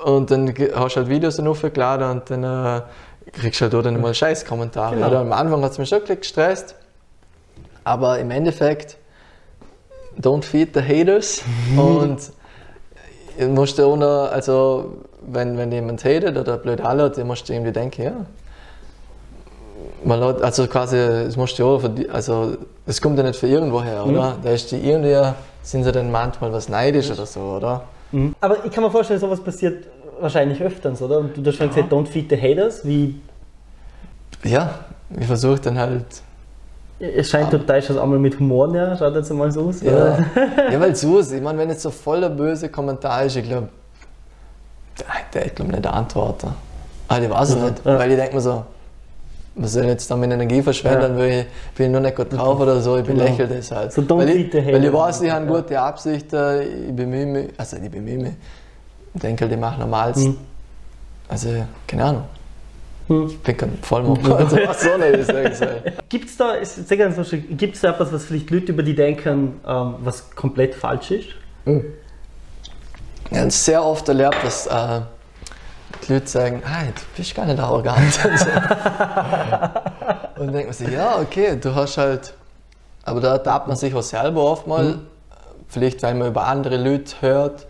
[0.05, 2.83] Und dann hast du halt Videos hochgeladen und dann äh,
[3.33, 4.97] kriegst du halt auch dann mal Scheiß-Kommentare.
[4.97, 5.17] Genau.
[5.17, 6.75] Am Anfang hat es mich schon gestresst,
[7.85, 8.97] aber im Endeffekt,
[10.19, 11.43] don't feed the haters
[11.77, 12.19] und
[13.49, 17.73] musst du noch, also wenn, wenn jemand hatet oder blöd alle, dann musst du irgendwie
[17.73, 18.27] denken, ja,
[20.05, 21.83] man hat, also quasi, es musst du auch,
[22.13, 24.31] also es kommt ja nicht von irgendwo her, oder?
[24.31, 24.43] Mhm.
[24.43, 25.33] Da ist die irgendwie,
[25.63, 27.83] sind sie dann manchmal was neidisch oder so, oder?
[28.13, 28.35] Mhm.
[28.41, 29.87] Aber ich kann mir vorstellen, sowas passiert
[30.21, 31.19] wahrscheinlich öfters, oder?
[31.19, 31.75] Und du hast schon ja.
[31.75, 33.21] gesagt, don't feed the haters, wie...
[34.45, 34.71] Ja,
[35.19, 36.05] ich versuche dann halt...
[36.99, 38.95] Es scheint, du teilst das einmal mit Humor, ja?
[38.95, 40.19] Schaut jetzt mal so aus, Ja,
[40.71, 41.33] ja weil so ist.
[41.33, 43.69] Ich meine, wenn jetzt so voller böse Kommentar ist, ich glaube,
[45.33, 46.49] der hat, glaube nicht antworten.
[47.09, 47.99] Ah, ich weiß es nicht, ja.
[47.99, 48.65] weil ich denke mir so,
[49.61, 51.19] was soll ich jetzt da meine Energie verschwenden, ja.
[51.19, 53.25] weil ich bin nur nicht gut drauf oder so, ich genau.
[53.25, 53.93] belächle das halt.
[53.93, 57.91] So weil, ich, weil ich weiß, ich habe gute Absichten, ich bemühe mich, also ich
[57.91, 58.33] bemühe mich,
[59.15, 60.27] ich denke halt, ich mache normalst.
[60.27, 60.39] Mhm.
[61.29, 61.49] Also,
[61.87, 62.25] keine Ahnung.
[63.09, 63.27] Mhm.
[63.27, 65.81] Ich bin kein Vollmond, also was soll ich sagen?
[66.09, 66.55] Gibt es da,
[67.51, 71.29] gibt's da etwas, was vielleicht Leute über die denken, ähm, was komplett falsch ist?
[71.67, 71.85] Mhm.
[73.31, 75.01] Ja, sehr oft erlebt, dass äh,
[76.01, 78.19] die Leute sagen, hey, du bist gar nicht arrogant.
[80.37, 82.35] und dann denkt man sich, ja, okay, du hast halt,
[83.05, 85.07] aber da tappt man sich auch selber oft mal, mhm.
[85.69, 87.67] vielleicht weil man über andere Leute hört,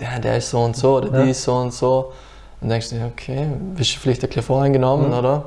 [0.00, 1.24] der, der ist so und so oder ja.
[1.24, 2.12] die ist so und so.
[2.60, 5.18] Und denkst du, okay, bist du vielleicht ein bisschen voreingenommen, mhm.
[5.18, 5.44] oder?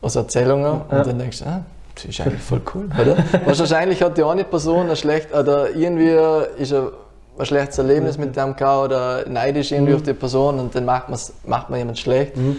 [0.00, 0.82] Aus Erzählungen.
[0.90, 0.98] Ja.
[0.98, 1.62] Und dann denkst du, ah,
[1.94, 3.16] das ist eigentlich voll cool, oder?
[3.44, 6.16] Wahrscheinlich hat die eine Person ein schlecht, oder irgendwie
[6.60, 6.92] ist er
[7.38, 9.96] ein schlechtes Erlebnis mit dem gehabt oder neidisch irgendwie mhm.
[9.96, 11.06] auf die Person und dann macht,
[11.46, 12.36] macht man jemand schlecht.
[12.36, 12.58] Mhm.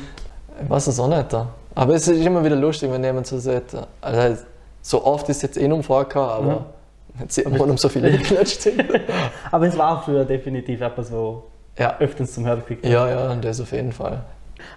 [0.63, 1.31] Ich weiß es auch nicht.
[1.31, 1.47] Da.
[1.75, 4.43] Aber es ist immer wieder lustig, wenn jemand so sagt, also
[4.81, 6.65] so oft ist jetzt eh noch vorgekommen, aber ja.
[7.21, 8.67] jetzt sieht man, warum so viele geklatscht
[9.51, 11.43] aber es war früher definitiv etwas, so
[11.77, 11.97] ja.
[11.99, 14.21] öfters zum Hören gekriegt Ja, ja, das auf jeden Fall.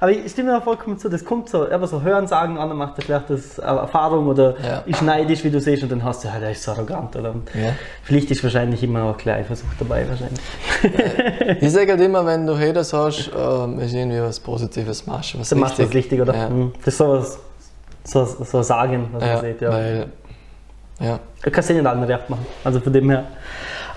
[0.01, 2.94] Aber ich stimme da vollkommen zu, das kommt so, aber so Hören, Sagen, einer macht
[2.96, 4.79] eine schlechte Erfahrung oder ja.
[4.87, 7.16] ist neidisch, wie du siehst, und dann hast du, ja, der ist so arrogant.
[7.16, 7.35] Oder?
[7.55, 7.72] Ja.
[8.03, 10.07] Vielleicht ist wahrscheinlich immer auch gleich Versuch dabei.
[10.09, 11.62] Wahrscheinlich.
[11.62, 15.38] ich sage halt immer, wenn du Haters hast, äh, ist irgendwie was Positives machst.
[15.38, 16.35] Was dann machst du was richtig, oder?
[16.35, 16.49] Ja.
[16.49, 16.72] Mhm.
[16.79, 17.38] Das ist so was,
[18.05, 19.61] so, so Sagen, was man sieht.
[19.61, 19.70] Ja.
[19.70, 20.07] Weil,
[21.01, 21.18] ja.
[21.42, 22.46] Du kannst ja nicht allen recht machen.
[22.64, 23.25] Also von dem her.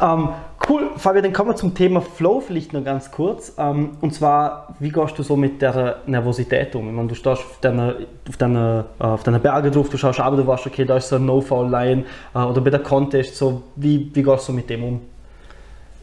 [0.02, 0.30] Ähm,
[0.70, 3.54] cool, Fabian, dann kommen wir zum Thema Flow vielleicht noch ganz kurz.
[3.58, 6.88] Ähm, und zwar, wie gehst du so mit der Nervosität um?
[6.88, 7.96] Ich meine, du stehst auf deiner,
[8.28, 11.10] auf deiner, äh, auf deiner Berge drauf, du schaust aber du weißt, okay, da ist
[11.10, 14.84] so ein No-Fall-Line äh, oder bei der Contest, so, wie, wie gehst du mit dem
[14.84, 15.02] um?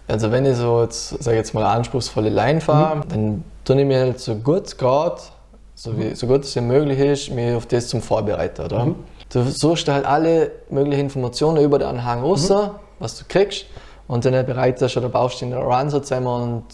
[0.09, 3.09] Also wenn ich so, jetzt, sag jetzt mal, anspruchsvolle Line fahre, mhm.
[3.09, 5.33] dann tue ich mir halt so gut geht,
[5.75, 6.15] so, mhm.
[6.15, 8.65] so gut es möglich ist, mich auf das zum Vorbereiten.
[8.65, 8.87] Oder?
[8.87, 8.95] Mhm.
[9.33, 12.71] Du suchst halt alle möglichen Informationen über den Anhang raus, mhm.
[13.01, 13.67] was du kriegst
[14.09, 16.65] und dann bereitest oder baust du den Run so zusammen und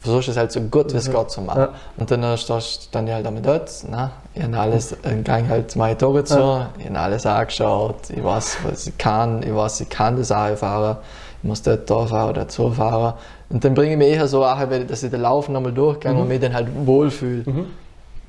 [0.00, 1.60] versuchst es halt so gut wie es geht zu machen.
[1.60, 1.68] Ja.
[1.98, 4.10] Und dann stehst du dann halt damit dort, ne?
[4.34, 6.70] ich habe alles, dann gehe halt meine Tore zu, ja.
[6.78, 10.56] ich habe alles angeschaut, ich weiß, was ich kann, ich weiß, ich kann das auch
[10.56, 10.96] fahren,
[11.42, 13.14] ich muss dort da fahren oder so fahren.
[13.50, 16.20] Und dann bringe ich mich eher so auch, dass ich den Lauf nochmal durchgehe mhm.
[16.20, 17.42] und mich dann halt wohlfühle.
[17.44, 17.66] Mhm.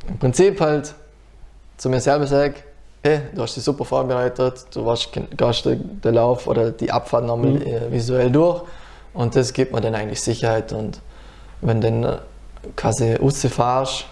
[0.10, 0.94] Im Prinzip halt
[1.78, 2.56] zu mir selber sage,
[3.04, 7.52] hey, du hast dich super vorbereitet, du warst, gehst den Lauf oder die Abfahrt nochmal
[7.52, 7.62] mhm.
[7.62, 8.62] Äh, visuell durch
[9.14, 11.02] und das gibt mir dann eigentlich Sicherheit und
[11.62, 12.18] wenn du dann äh,
[12.76, 14.06] quasi rausfährst,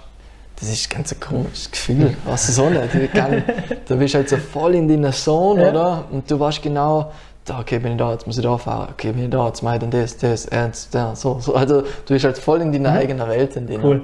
[0.60, 3.14] das ist ganz ein komisches Gefühl, weißt du so nicht.
[3.14, 3.44] Kann,
[3.88, 5.70] du bist halt so voll in deiner Zone, ja.
[5.70, 6.04] oder?
[6.12, 7.12] Und du weißt genau,
[7.46, 9.64] da, okay, bin ich da, jetzt muss ich da fahren, okay, bin ich da, jetzt
[9.64, 11.56] mache ich dann das, das, ernst, ja, so, so.
[11.56, 12.98] Also du bist halt voll in deiner mhm.
[12.98, 13.56] eigenen Welt.
[13.56, 14.02] In cool.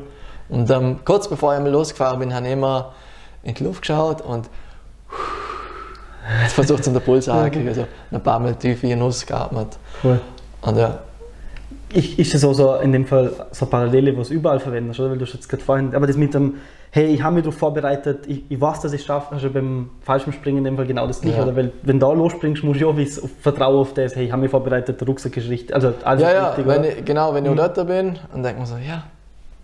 [0.48, 2.94] Und ähm, kurz bevor ich einmal losgefahren bin, habe ich immer
[3.44, 4.50] in die Luft geschaut und
[6.42, 9.78] Jetzt versucht es in der Puls anzukriegen, also ein paar Mal tief in Nuss geatmet.
[10.04, 10.20] Cool.
[10.62, 11.00] Und ja.
[11.94, 15.00] Ich, ist das auch so in dem Fall so eine Parallele, was du überall verwendest,
[15.00, 15.12] oder?
[15.12, 16.56] Weil du jetzt gerade vorhin, aber das mit dem,
[16.92, 19.92] hey, ich habe mich darauf vorbereitet, ich, ich weiß, dass ich es schaffe, also beim
[20.02, 21.44] falschen Springen in dem Fall genau das gleiche, ja.
[21.44, 21.56] oder?
[21.56, 24.42] Weil wenn du da losspringst, musst du auch wissen, vertrauen auf das, hey, ich habe
[24.42, 27.46] mich vorbereitet, der Rucksack ist richtig, also alles ja, ja, richtig, wenn ich, genau, wenn
[27.46, 27.58] ich mhm.
[27.58, 29.04] dort bin und denke mir so, ja,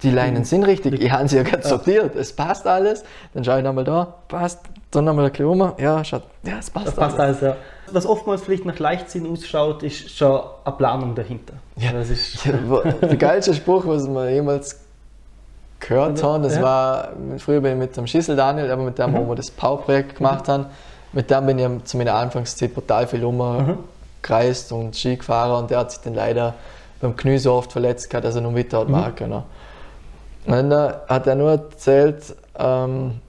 [0.04, 3.58] die Leinen sind richtig, ich habe sie ja gerade sortiert, es passt alles, dann schaue
[3.58, 4.60] ich nochmal da, passt,
[4.92, 7.42] dann nochmal ein bisschen um, ja, schaut, ja, es passt, das passt alles.
[7.42, 7.56] ja.
[7.92, 11.54] Was oftmals vielleicht nach Leichtsinn ausschaut, ist schon eine Planung dahinter.
[11.76, 14.80] Ja, das ist ja, der geilste Spruch, was wir jemals
[15.80, 16.62] gehört haben, das ja.
[16.62, 19.18] war, früher bin ich mit dem Schissel Daniel, aber mit dem, mhm.
[19.18, 20.52] wo wir das Powerprojekt gemacht mhm.
[20.52, 20.66] haben,
[21.14, 24.78] mit dem bin ich zu meiner Anfangszeit total viel umgereist mhm.
[24.78, 26.54] und Ski gefahren und der hat sich dann leider
[27.02, 28.94] beim Knie so oft verletzt gehabt, dass er noch mit hat mhm.
[28.94, 29.44] machen können.
[30.46, 33.20] Und dann hat er nur erzählt, ähm,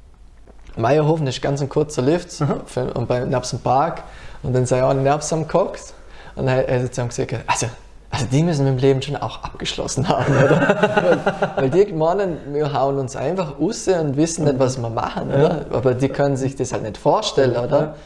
[0.76, 2.62] Meierhofen ist ganz ein kurzer Lift mhm.
[2.94, 4.02] und bei Napsam Park
[4.42, 5.94] und dann sei er in Napsam geguckt
[6.34, 7.66] und dann hat er gesagt, also,
[8.10, 11.52] also die müssen mit dem Leben schon auch abgeschlossen haben, oder?
[11.56, 15.66] weil, die meinen, wir hauen uns einfach raus und wissen nicht, was wir machen, oder?
[15.72, 17.96] Aber die können sich das halt nicht vorstellen, oder?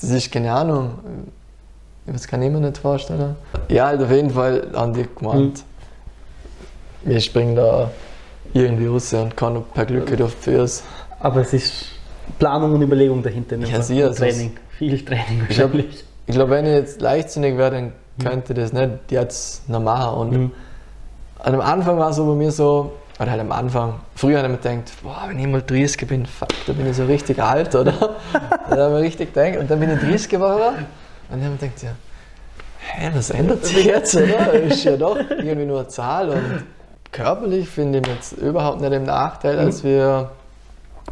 [0.00, 0.90] Das ist keine Ahnung,
[2.06, 3.36] das kann ich mir nicht vorstellen.
[3.68, 5.72] Ja, halt auf jeden Fall haben die gemeint, mhm
[7.04, 7.90] wir springen da
[8.52, 10.82] irgendwie raus und kann per Glück auf die Füße.
[11.22, 11.86] Aber es ist
[12.38, 13.56] Planung und Überlegung dahinter.
[13.56, 16.04] Ja, sie, also Training, viel Training wahrscheinlich.
[16.26, 18.24] Ich glaube, glaub, wenn ich jetzt leichtsinnig wäre, dann mhm.
[18.24, 20.18] könnte das nicht jetzt noch machen.
[20.18, 20.50] Und mhm.
[21.38, 24.64] am Anfang war es so bei mir so, oder halt am Anfang, früher habe ich
[24.64, 27.74] mir gedacht, boah, wenn ich mal 30 bin, fuck, da bin ich so richtig alt,
[27.74, 27.92] oder?
[28.70, 29.58] da habe ich richtig gedacht.
[29.58, 30.86] Und dann bin ich 30 geworden
[31.30, 31.90] und dann habe ich mir gedacht, ja,
[32.78, 34.52] hä, was ändert sich jetzt, oder?
[34.54, 36.64] Ist ja doch irgendwie nur eine Zahl und
[37.12, 39.66] körperlich finde ich jetzt überhaupt nicht im Nachteil, mhm.
[39.66, 40.30] als wir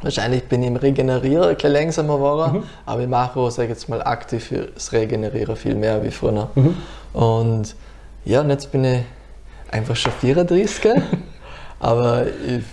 [0.02, 2.62] wahrscheinlich bin ich im Regenerieren ein langsamer geworden, mhm.
[2.86, 6.48] aber ich mache auch, sag jetzt mal, aktiv das Regenerieren viel mehr wie früher.
[6.54, 6.76] Mhm.
[7.12, 7.74] Und
[8.24, 9.00] ja, und jetzt bin ich
[9.70, 10.92] einfach schon 34,
[11.80, 12.64] aber ich,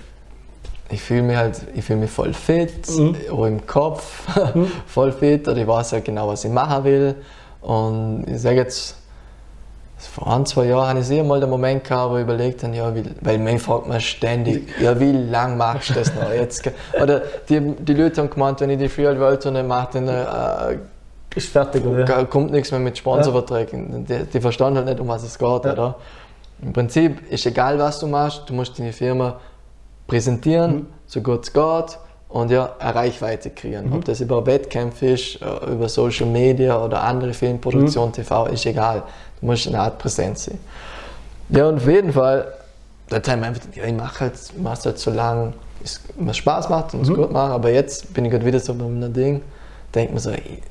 [0.89, 3.15] ich fühle mich halt, ich fühle mich voll fit, mhm.
[3.31, 4.71] auch im Kopf mhm.
[4.87, 7.15] voll fit und ich weiß halt genau, was ich machen will.
[7.61, 8.95] Und ich sage jetzt,
[10.05, 12.75] vor ein, zwei Jahren hatte ich sicher mal den Moment gehabt, wo ich überlegt habe,
[12.75, 16.69] ja, wie, weil mich fragt man ständig, ja, wie lange machst du das noch jetzt?
[17.01, 20.77] Oder die, die Leute haben gemeint, wenn ich die Free World nicht mache, dann äh,
[21.35, 22.25] ist fertig, oder?
[22.25, 24.05] kommt nichts mehr mit Sponsorverträgen.
[24.05, 25.73] Die, die verstanden halt nicht, um was es geht, ja.
[25.73, 25.95] oder?
[26.61, 29.39] Im Prinzip ist egal, was du machst, du musst deine Firma
[30.07, 30.85] präsentieren, mhm.
[31.05, 33.87] so gut es geht und ja, eine Reichweite kriegen.
[33.87, 33.93] Mhm.
[33.93, 38.13] Ob das über Wettkämpfe ist, äh, über Social Media oder andere Filmproduktion, mhm.
[38.13, 39.03] TV, ist egal.
[39.39, 40.59] Du musst eine Art Präsenz sein.
[41.49, 42.53] Ja, und auf jeden Fall,
[43.09, 46.69] da haben wir einfach, ja, ich mache halt, es halt so lange, es mir Spaß
[46.69, 47.15] macht und es mhm.
[47.15, 49.41] gut macht, aber jetzt bin ich gerade wieder so bei einem Ding,
[49.93, 50.61] denkt man so, ich,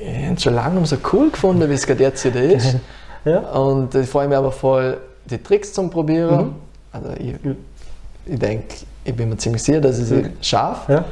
[0.00, 2.76] ich habe es schon lange so cool gefunden, wie es gerade jetzt wieder ist.
[3.26, 3.40] Ja.
[3.40, 6.44] Und ich freue mich aber voll, die Tricks zum Probieren.
[6.44, 6.54] Mhm.
[6.92, 7.34] Also ich,
[8.24, 11.04] ich denke, ich bin mir ziemlich sicher, dass ich sie schaffe.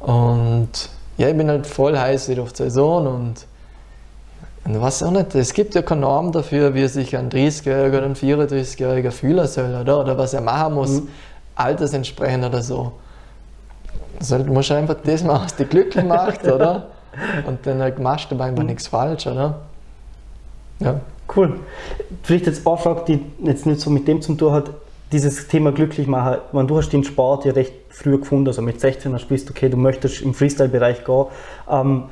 [0.00, 0.06] Ja.
[0.06, 3.46] Und ja, ich bin halt voll heiß wieder auf die Saison und,
[4.64, 8.04] und was auch nicht, es gibt ja keine Norm dafür, wie sich ein 30-Jähriger oder
[8.06, 10.00] ein 34-Jähriger fühlen soll, oder?
[10.00, 11.08] Oder was er machen muss, Mhm.
[11.56, 12.92] altersentsprechend oder so.
[14.20, 16.88] Sollte man schon einfach das machen, was dich glücklich macht, oder?
[17.46, 19.60] Und dann halt machst du aber einfach nichts falsch, oder?
[20.78, 21.00] Ja.
[21.34, 21.60] Cool.
[22.22, 24.70] Vielleicht jetzt eine Frage, die jetzt nicht so mit dem zu tun hat,
[25.12, 26.38] dieses Thema glücklich machen.
[26.52, 29.50] Wenn du hast den Sport ja recht früh gefunden, also mit 16 hast du gewusst,
[29.50, 31.26] okay, du möchtest im Freestyle-Bereich gehen.
[31.70, 32.04] Ähm,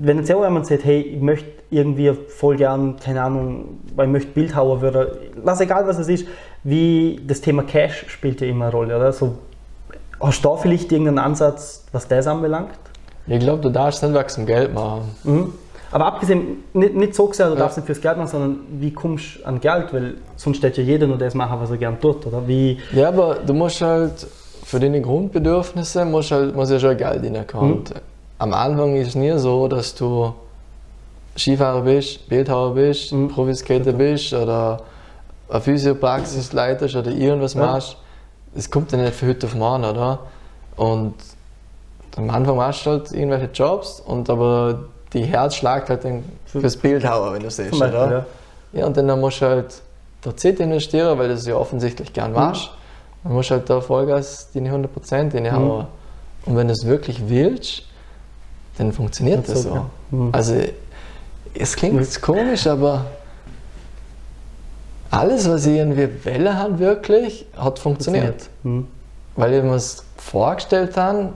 [0.00, 4.12] wenn jetzt auch jemand sagt, hey, ich möchte irgendwie voll gern, keine Ahnung, weil ich
[4.12, 5.06] möchte Bildhauer werden,
[5.44, 6.26] lass egal was es ist,
[6.64, 9.12] wie das Thema Cash spielt ja immer eine Rolle, oder?
[9.12, 9.34] So,
[10.20, 12.70] hast du da vielleicht irgendeinen Ansatz, was das anbelangt?
[13.26, 15.02] Ich glaube, du darfst nicht dem Geld machen.
[15.24, 15.52] Mhm.
[15.90, 17.60] Aber abgesehen, nicht, nicht so gesagt, du Ja.
[17.60, 19.92] darfst nicht fürs Geld machen, sondern wie kommst du an Geld?
[19.92, 22.46] Weil sonst steht ja jeder nur das machen, was er gern tut, oder?
[22.46, 24.26] Wie, Ja, aber du musst halt
[24.64, 27.72] für deine Grundbedürfnisse musst halt, muss ja schon Geld reinkommen.
[27.72, 27.94] Und
[28.38, 30.32] Am Anfang ist es nie so, dass du
[31.36, 33.28] Skifahrer bist, Bildhauer bist, Mhm.
[33.28, 34.80] Profiskater bist oder
[35.48, 37.66] eine Physiopraxis leitest oder irgendwas Ja.
[37.66, 37.96] machst.
[38.54, 40.20] Es kommt ja nicht von heute auf morgen, oder?
[40.76, 41.14] Und
[42.16, 44.80] am Anfang machst du halt irgendwelche Jobs und aber
[45.12, 48.10] die Herz schlägt halt dann fürs Bildhauer, wenn du siehst, Beispiel, oder?
[48.10, 48.26] ja.
[48.80, 49.80] Ja, und dann musst du halt
[50.20, 52.70] da Zeit investieren, weil du es ja offensichtlich gern machst.
[53.24, 55.86] Dann musst du halt da Vollgas deine 100% reinhauen.
[56.44, 57.84] Und wenn du es wirklich willst,
[58.78, 59.90] dann funktioniert Das das so, ja.
[60.10, 60.28] Mhm.
[60.32, 60.54] Also,
[61.54, 63.06] es klingt jetzt komisch, aber
[65.10, 68.48] alles, was ich irgendwie Welle haben, wirklich, hat funktioniert.
[68.62, 68.86] Mhm.
[69.36, 71.32] Weil ich mir es vorgestellt habe,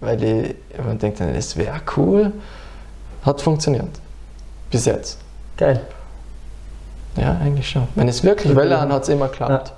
[0.00, 2.32] weil ich mir denkt, das wäre cool,
[3.24, 3.88] hat funktioniert.
[4.70, 5.18] Bis jetzt.
[5.56, 5.80] Geil.
[7.16, 7.88] Ja, eigentlich schon.
[7.96, 8.56] Wenn es wirklich Ja.
[8.56, 9.72] will, dann hat es immer geklappt.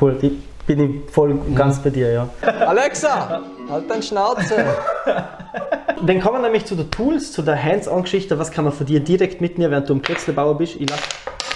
[0.00, 0.16] Cool.
[0.22, 0.32] Ich
[0.66, 2.28] bin ich voll ganz bei dir, ja.
[2.66, 4.64] Alexa, halt deine Schnauze!
[6.02, 8.38] Dann kommen wir nämlich zu den Tools, zu der Hands-on-Geschichte.
[8.38, 10.76] Was kann man von dir direkt mitnehmen, während du im Kretzelbauer bist?
[10.80, 11.00] Ich lass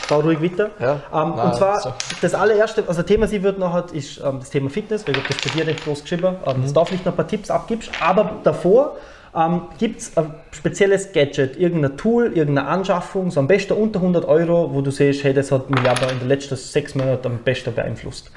[0.09, 0.70] bau ruhig weiter.
[0.81, 0.92] Ja.
[1.12, 1.92] Ähm, Nein, und zwar, so.
[2.22, 5.22] das allererste, also Thema, sie wird noch hat, ist ähm, das Thema Fitness, weil ich
[5.22, 6.62] habe das bei dir recht groß geschrieben, ähm, Mhm.
[6.62, 7.90] dass du vielleicht noch ein paar Tipps abgibst.
[8.01, 8.96] Aber davor
[9.37, 14.24] ähm, gibt es ein spezielles Gadget, irgendein Tool, irgendeine Anschaffung, so am besten unter 100
[14.24, 17.38] Euro, wo du siehst, hey, das hat mich aber in den letzten sechs Monaten am
[17.38, 18.31] besten beeinflusst.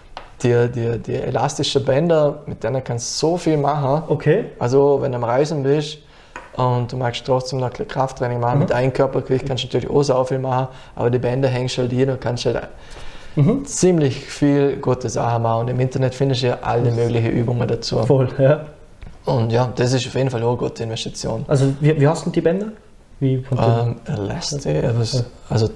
[0.44, 4.04] Die, die, die elastischen Bänder, mit denen kannst du so viel machen.
[4.08, 4.46] Okay.
[4.58, 6.00] Also, wenn du am Reisen bist
[6.56, 10.04] und du magst trotzdem noch ein Krafttraining machen, mit einem Körpergewicht kannst du natürlich auch
[10.04, 12.68] so viel machen, aber die Bänder hängst halt hier, du kannst halt
[13.66, 15.62] ziemlich viel gute Sachen machen.
[15.62, 18.04] Und im Internet findest du ja alle möglichen Übungen dazu.
[18.04, 18.66] Voll, ja.
[19.26, 21.46] Und ja, das ist auf jeden Fall auch eine gute Investition.
[21.48, 22.72] Also, wie, wie hast du die Bänder?
[23.20, 25.70] Wie Ähm, Elastic, also, also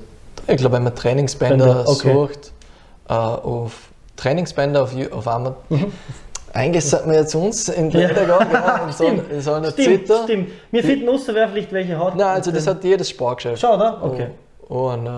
[0.47, 2.13] ich glaube, wenn man Trainingsbänder Bänder, okay.
[2.13, 2.51] sucht,
[3.08, 3.71] äh, auf
[4.15, 5.56] Trainingsbänder auf, auf Amazon.
[5.69, 5.91] Mhm.
[6.54, 8.08] Eigentlich sollten wir jetzt uns in die Ja.
[8.12, 10.23] Länder gehen, so, Stimmt, in so einer Stimmt, Zitter.
[10.23, 11.10] stimmt.
[11.10, 12.15] Oster, wer vielleicht welche hat.
[12.15, 13.60] Nein, also das hat jedes Sportgeschäft.
[13.62, 13.99] Schau, oder?
[14.01, 14.28] Okay.
[14.69, 15.10] Oh, und, äh,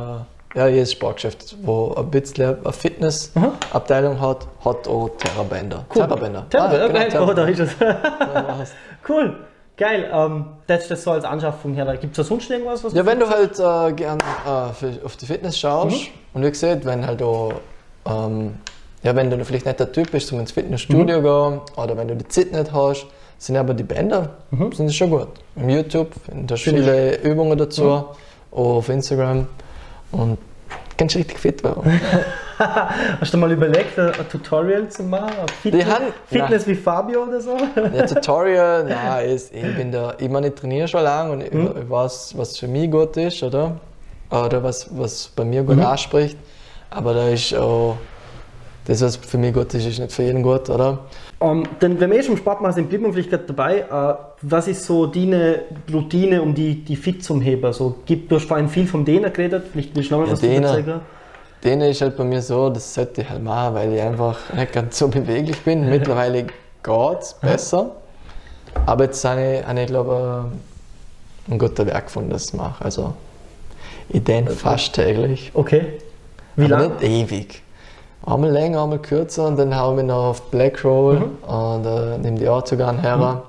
[0.57, 5.85] ja, jedes Sportgeschäft, wo ein bisschen eine Fitnessabteilung hat, hat auch Terrabänder.
[5.93, 6.45] Terrabänder.
[6.49, 7.31] Terrabänder, Ah, genau, okay.
[7.31, 7.49] Oh, da Terrabänder.
[7.49, 7.79] ist es.
[7.79, 8.57] Ja,
[9.09, 9.35] cool.
[9.77, 10.09] Geil.
[10.11, 11.85] Ähm, das ist das so als Anschaffung her.
[11.97, 15.05] Gibt es da sonst irgendwas, was Ja, du wenn du halt äh, gern äh, für,
[15.05, 17.53] auf die Fitness schaust und wie gesagt, wenn halt auch,
[18.07, 18.55] ähm,
[19.03, 22.15] ja, wenn du vielleicht nicht der Typ bist, um ins Fitnessstudio gehen oder wenn du
[22.15, 23.05] die Zeit nicht hast,
[23.37, 24.29] sind aber die Bänder
[24.73, 25.27] sind schon gut.
[25.55, 28.15] Im YouTube findest du viele Übungen dazu, auch
[28.51, 29.47] auf Instagram
[30.11, 30.37] und
[30.97, 32.01] kannst richtig fit werden.
[32.57, 35.29] Hast du mal überlegt, ein, Tutorial zu machen?
[35.61, 37.55] Fitness, haben- Fitness wie Fabio oder so?
[37.75, 41.51] Der Tutorial, nein, ist, ich bin da, ich meine, ich trainiere schon lange und ich,
[41.53, 43.75] ich weiß, was für mich gut ist, oder?
[44.31, 46.35] Oder was, was bei mir gut anspricht.
[46.89, 47.97] Aber da ist auch,
[48.87, 50.99] das, was für mich gut ist, ist nicht für jeden gut, oder?
[51.41, 53.79] Ähm, denn wenn wir eh schon im Sport machen sind, bleiben wir vielleicht gerade dabei.
[53.79, 57.65] Äh, was ist so deine Routine, um die, die fit zu heben?
[57.65, 60.33] Also, gibt, du hast vorhin viel vom Dehner geredet, vielleicht willst du noch mal Ja,
[60.33, 60.69] was dazu Dehner.
[60.69, 61.01] sagen?
[61.63, 64.71] Den ist halt bei mir so, das sollte ich halt machen, weil ich einfach nicht
[64.71, 65.89] ganz so beweglich bin.
[65.89, 67.91] Mittlerweile geht es besser.
[68.85, 70.51] Aber jetzt habe ich, habe ich glaube
[71.47, 72.85] ich, ein guter Werk gefunden, das ich mache.
[72.85, 73.13] Also,
[74.09, 75.51] ich dehne fast täglich.
[75.53, 75.99] Okay.
[76.55, 76.89] Wie lange?
[76.89, 77.63] nicht ewig.
[78.27, 82.37] Einmal länger, einmal kürzer und dann hauen wir noch auf Black Roll und äh, nehme
[82.37, 83.41] die Autogun her.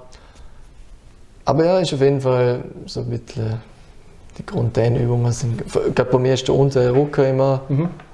[1.44, 3.60] Aber ja, ist auf jeden Fall so ein bisschen
[4.38, 5.60] die Grunddehnübungen sind.
[5.62, 7.62] Ich glaube, bei mir ist der untere Rücken immer,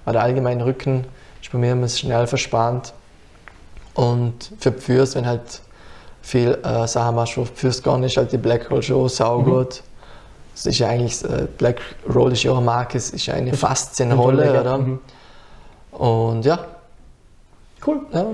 [0.06, 1.04] oder allgemein Rücken,
[1.42, 2.94] ist bei mir immer schnell verspannt.
[3.92, 5.60] Und für die Füße, wenn halt
[6.22, 9.82] viel äh, Sachen machst, du fürs gar nicht, halt die Black Roll Show saugut.
[10.54, 13.52] Es ist ja eigentlich, äh, Black Roll ist ja auch eine Marke, es ist eine
[13.52, 14.78] Faszienrolle, oder?
[14.78, 14.98] Mhm.
[15.98, 16.58] Und ja,
[17.86, 18.00] Cool.
[18.12, 18.26] ja,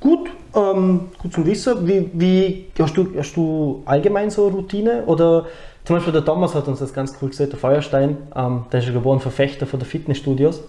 [0.00, 1.86] Gut, ähm, gut zum Wissen.
[1.86, 5.04] Wie, wie hast, du, hast du allgemein so eine Routine?
[5.04, 5.44] Oder
[5.84, 8.86] zum Beispiel der Thomas hat uns das ganz cool gesagt, der Feuerstein, ähm, der ist
[8.86, 10.62] ja geboren Verfechter von der Fitnessstudios.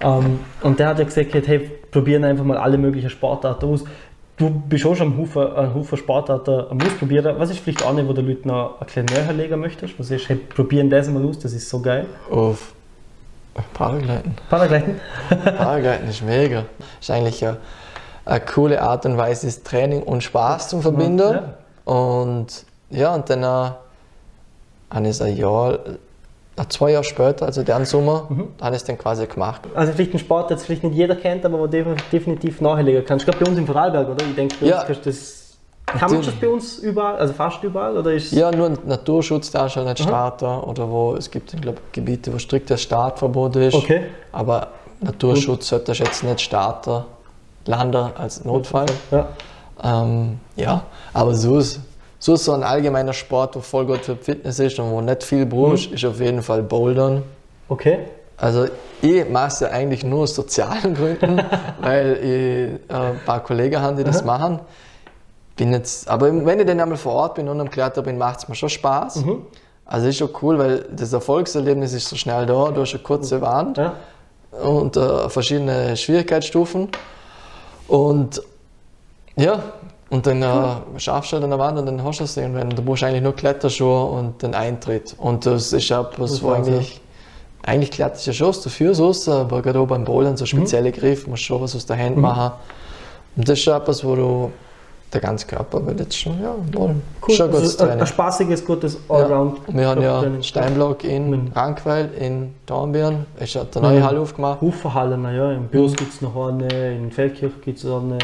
[0.00, 3.84] Ähm, und der hat ja gesagt, hey, probieren einfach mal alle möglichen Sportarten aus.
[4.38, 7.34] Du bist auch schon am Haufen, ein Haufen Sportarten am Ausprobieren.
[7.38, 9.98] Was ist vielleicht auch nicht, wo du Leuten noch ein bisschen näher legen möchtest?
[9.98, 12.06] Was ist, hey, probieren das mal aus, das ist so geil.
[12.30, 12.72] auf
[13.74, 14.34] Paragliden.
[14.48, 15.00] Paragliden?
[15.58, 16.64] Paragliden ist mega.
[17.00, 17.56] Ist eigentlich eine,
[18.24, 21.40] eine coole Art und Weise, das Training und Spaß zu verbinden.
[21.84, 22.46] Und
[22.90, 23.76] ja, und dann habe
[25.02, 25.78] ich es ein Jahr, äh,
[26.68, 28.28] zwei Jahre später, also den Sommer,
[28.60, 29.62] habe ich es dann quasi gemacht.
[29.74, 33.24] Also vielleicht ein Sport, den jetzt vielleicht nicht jeder kennt, aber wo definitiv nachlegen kannst.
[33.26, 34.24] Ich glaube bei uns im Vorarlberg, oder?
[34.26, 34.76] Ich denke, bei Ja.
[34.78, 35.39] uns kannst du das...
[35.98, 37.96] Kann man das bei uns überall, also fast überall?
[37.96, 41.78] Oder ist Ja, nur Naturschutz darfst du nicht starten oder wo es gibt, ich glaube,
[41.92, 43.74] Gebiete, wo striktes Startverbot ist.
[43.74, 44.02] Okay.
[44.32, 44.68] Aber
[45.00, 47.04] Naturschutz solltest du jetzt nicht starten,
[47.66, 48.86] landen als Notfall.
[49.10, 49.28] Ja.
[49.82, 51.80] Ähm, ja, aber so ist,
[52.18, 55.22] so ist so ein allgemeiner Sport, der voll gut für Fitness ist und wo nicht
[55.24, 57.22] viel brauchst, ist auf jeden Fall Bouldern.
[57.68, 58.00] Okay.
[58.36, 58.66] Also
[59.02, 61.40] ich mache es ja eigentlich nur aus sozialen Gründen,
[61.80, 64.60] weil ich äh, ein paar Kollegen habe, die das machen.
[65.60, 68.38] Bin jetzt, aber wenn ich dann einmal vor Ort bin und am Klettern bin, macht
[68.38, 69.24] es mir schon Spaß.
[69.84, 72.70] Also ist schon cool, weil das Erfolgserlebnis ist so schnell da.
[72.70, 73.92] Du hast eine kurze Wand Ja.
[74.62, 76.88] und äh, verschiedene Schwierigkeitsstufen.
[77.88, 78.40] Und
[79.36, 79.62] ja,
[80.08, 82.70] und dann äh, schaffst du halt an der Wand und dann hast du es irgendwann.
[82.70, 85.14] Du brauchst eigentlich nur Kletterschuhe und den Eintritt.
[85.18, 87.02] Und das ist etwas, wo eigentlich,
[87.64, 90.36] eigentlich kletterst du ja schon Füße raus, aber gerade auch beim Mhm.
[90.38, 92.52] so spezielle Griffe, musst schon was aus der Hand machen.
[93.36, 94.50] Und das ist etwas, wo du
[95.12, 96.94] der ganze Körper wird jetzt schon, ja, wohl,
[97.26, 97.34] Cool.
[97.34, 98.06] schon gutes also ein, ein Training.
[98.06, 99.14] spaßiges, gutes Ja.
[99.16, 99.58] Allround.
[99.66, 100.42] Und wir haben ja Training.
[100.42, 101.52] Steinblock in Mhm.
[101.54, 103.26] Rankweil, in Dornbirn.
[103.40, 104.04] Ich habe eine neue Mhm.
[104.04, 104.60] Halle aufgemacht.
[104.60, 105.52] Hufenhallen, ja.
[105.52, 108.18] In Bürs gibt es noch eine, in Feldkirch gibt es eine.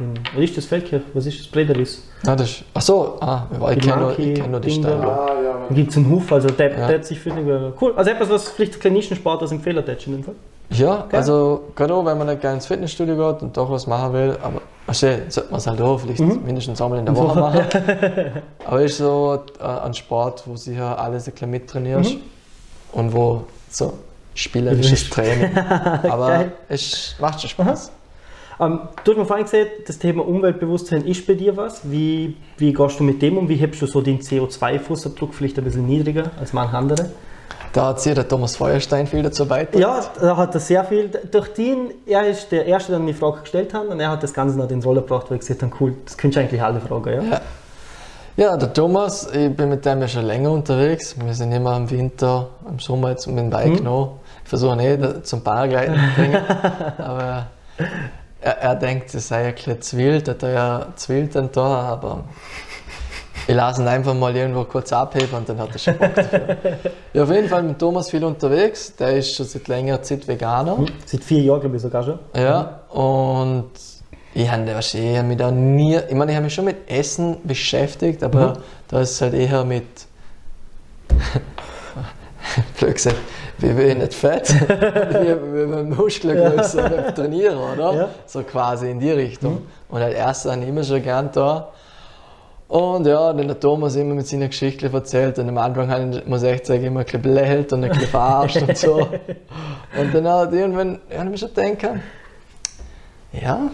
[0.00, 1.02] In, was ist das Feldkirch?
[1.14, 1.46] Was ist das?
[1.48, 2.04] Brederis.
[2.26, 4.70] Ah, das ist, ach so, ah, ich kenne nur, kenn nur die.
[4.70, 5.10] Steinblock.
[5.12, 6.86] Ah, ja, Da gibt es einen Huf, also der, Ja.
[6.86, 7.30] der hat sich für
[7.80, 7.92] cool.
[7.96, 10.34] Also etwas, was vielleicht ein kleiner Nischensport als Empfehler tätsch in dem Fall.
[10.70, 14.12] Ja, also gerade auch, wenn man nicht gerne ins Fitnessstudio geht und doch was machen
[14.12, 16.42] will, aber verstehe, sollte man es halt auch vielleicht Mhm.
[16.44, 17.64] mindestens einmal in der Woche machen.
[18.64, 22.20] aber ist so äh, ein Sport, wo sicher alles ein bisschen mittrainierst Mhm.
[22.92, 23.94] und wo so
[24.34, 25.56] spielerisches Training.
[25.56, 27.92] aber es macht schon Spaß.
[28.60, 31.80] Ähm, du hast mir vorhin gesagt, das Thema Umweltbewusstsein ist bei dir was.
[31.90, 33.48] Wie, wie gehst du mit dem um?
[33.48, 37.10] Wie hebst du so den CO2-Fußabdruck vielleicht ein bisschen niedriger als manche andere?
[37.78, 39.80] Da hat sich der Thomas Feuerstein viel dazu beigetragen.
[39.80, 41.08] Ja, da hat er sehr viel.
[41.30, 44.20] Durch den, er ist der Erste, der mir die Frage gestellt hat und er hat
[44.20, 46.60] das Ganze noch ins Rollen gebracht, weil ich gesagt habe, cool, das könntest du eigentlich
[46.60, 47.14] alle fragen.
[47.14, 47.22] Ja?
[47.22, 47.40] Ja.
[48.36, 51.14] Ja, der Thomas, ich bin mit dem ja schon länger unterwegs.
[51.24, 54.18] Wir sind immer im Winter, im Sommer jetzt mit dem Bike noch.
[54.42, 56.42] Ich versuche nicht zum Paragliden zu bringen,
[56.98, 57.46] aber
[58.40, 61.62] er, er denkt, es sei ein bisschen zu wild, hat er ja zu wild da,
[61.62, 62.24] aber
[63.48, 66.58] ich lasse ihn einfach mal irgendwo kurz abheben und dann hat er schon Bock dafür.
[67.14, 70.84] ja, auf jeden Fall mit Thomas viel unterwegs, der ist schon seit längerer Zeit Veganer.
[71.06, 72.18] Seit vier Jahren, glaube ich, sogar schon.
[72.36, 73.70] Ja, und
[74.34, 77.38] ich habe ich hab mich da nie, ich meine, ich habe mich schon mit Essen
[77.42, 78.58] beschäftigt, aber
[78.88, 79.86] da ist es halt eher mit,
[82.78, 83.16] blöd gesagt,
[83.56, 87.94] wie will ich nicht fett, wie, wie mit Muskelgröße beim Trainieren, oder?
[87.94, 88.08] Ja.
[88.26, 89.62] So quasi in die Richtung.
[89.88, 91.72] Und als erstes habe ich immer schon gern da.
[92.68, 96.26] Und ja, dann der Thomas immer mit seiner Geschichte erzählt und am Anfang habe ich,
[96.26, 99.08] muss ich echt sagen, immer ein bisschen belächelt und ein bisschen verarscht und so.
[99.98, 102.00] Und dann hat irgendwann, ja, habe ich schon gedacht,
[103.32, 103.70] ja,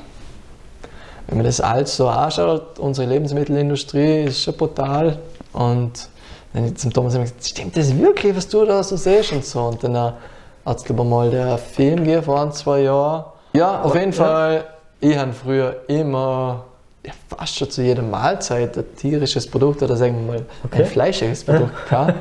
[1.27, 5.19] wenn man das alles so anschaut, unsere Lebensmittelindustrie ist schon brutal.
[5.53, 6.09] Und
[6.53, 9.33] dann habe ich zum Thomas immer gesagt, stimmt das wirklich, was du da so siehst
[9.33, 9.61] und so.
[9.61, 13.25] Und dann hat es, glaube ich, mal der Film gegeben vor ein, zwei Jahren.
[13.55, 14.67] Ja, auf jeden Fall,
[15.01, 16.65] ich habe früher immer
[17.05, 20.83] ja, fast schon zu jeder Mahlzeit ein tierisches Produkt oder sagen wir mal Okay.
[20.83, 22.15] ein fleischiges Produkt gehabt.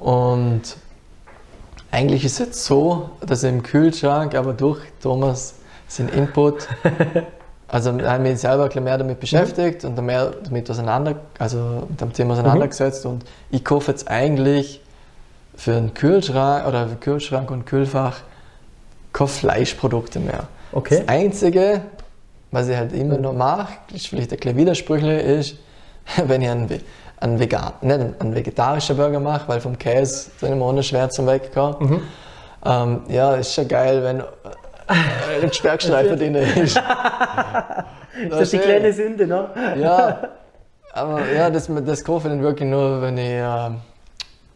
[0.00, 0.62] Und
[1.90, 5.54] eigentlich ist es jetzt so, dass im Kühlschrank, aber durch Thomas
[5.88, 6.66] sein Input,
[7.68, 11.16] also ich habe mich selber ein bisschen mehr damit beschäftigt und dann mehr damit auseinander,
[11.38, 14.80] also mit dem Thema auseinandergesetzt und ich kaufe jetzt eigentlich
[15.54, 18.20] für einen Kühlschrank oder für Kühlschrank und Kühlfach
[19.12, 20.44] keine Fleischprodukte mehr.
[20.72, 21.00] Okay.
[21.00, 21.82] Das Einzige,
[22.52, 25.56] was ich halt immer noch mache, ist vielleicht ein bisschen widersprüchlich, ist,
[26.26, 26.80] wenn ich einen,
[27.18, 31.26] einen, Vegan, nicht einen, vegetarischen Burger mache, weil vom Käse dann immer ohne schwer zum
[31.26, 32.02] Wegkommen.
[32.64, 36.80] Ähm, ja, ist schon geil, wenn äh, ein Sperrstreifen drin ist.
[38.28, 39.48] Das ist die kleine Sünde, ne?
[39.78, 40.18] Ja,
[40.92, 43.70] aber ja, das, das kaufe ich dann wirklich nur, wenn ich, äh,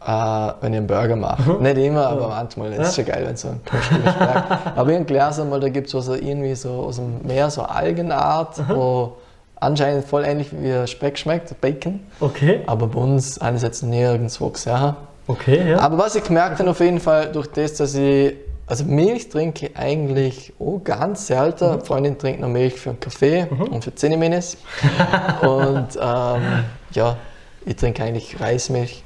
[0.07, 1.51] äh, wenn ich einen Burger mache.
[1.51, 1.63] Mhm.
[1.63, 2.71] Nicht immer, aber manchmal.
[2.71, 4.77] Das ist schon geil, wenn so ein Toastbrot schmeckt.
[4.77, 8.61] aber ich gelesen, mal, da gibt es so irgendwie so aus dem Meer so Algenart,
[8.69, 9.17] wo
[9.59, 11.99] anscheinend voll ähnlich wie Speck schmeckt, Bacon.
[12.21, 12.61] Okay.
[12.67, 14.95] Aber bei uns einerseits nirgendwo gesehen.
[15.27, 15.79] Okay, ja.
[15.79, 18.33] Aber was ich gemerkt habe auf jeden Fall, durch das, dass ich,
[18.65, 21.75] also Milch trinke ich eigentlich oh, ganz selten.
[21.75, 21.81] Mhm.
[21.81, 24.55] Freundin trinkt noch Milch für einen Kaffee und für Zähneminis.
[25.41, 27.17] und ähm, ja,
[27.65, 29.03] ich trinke eigentlich Reismilch,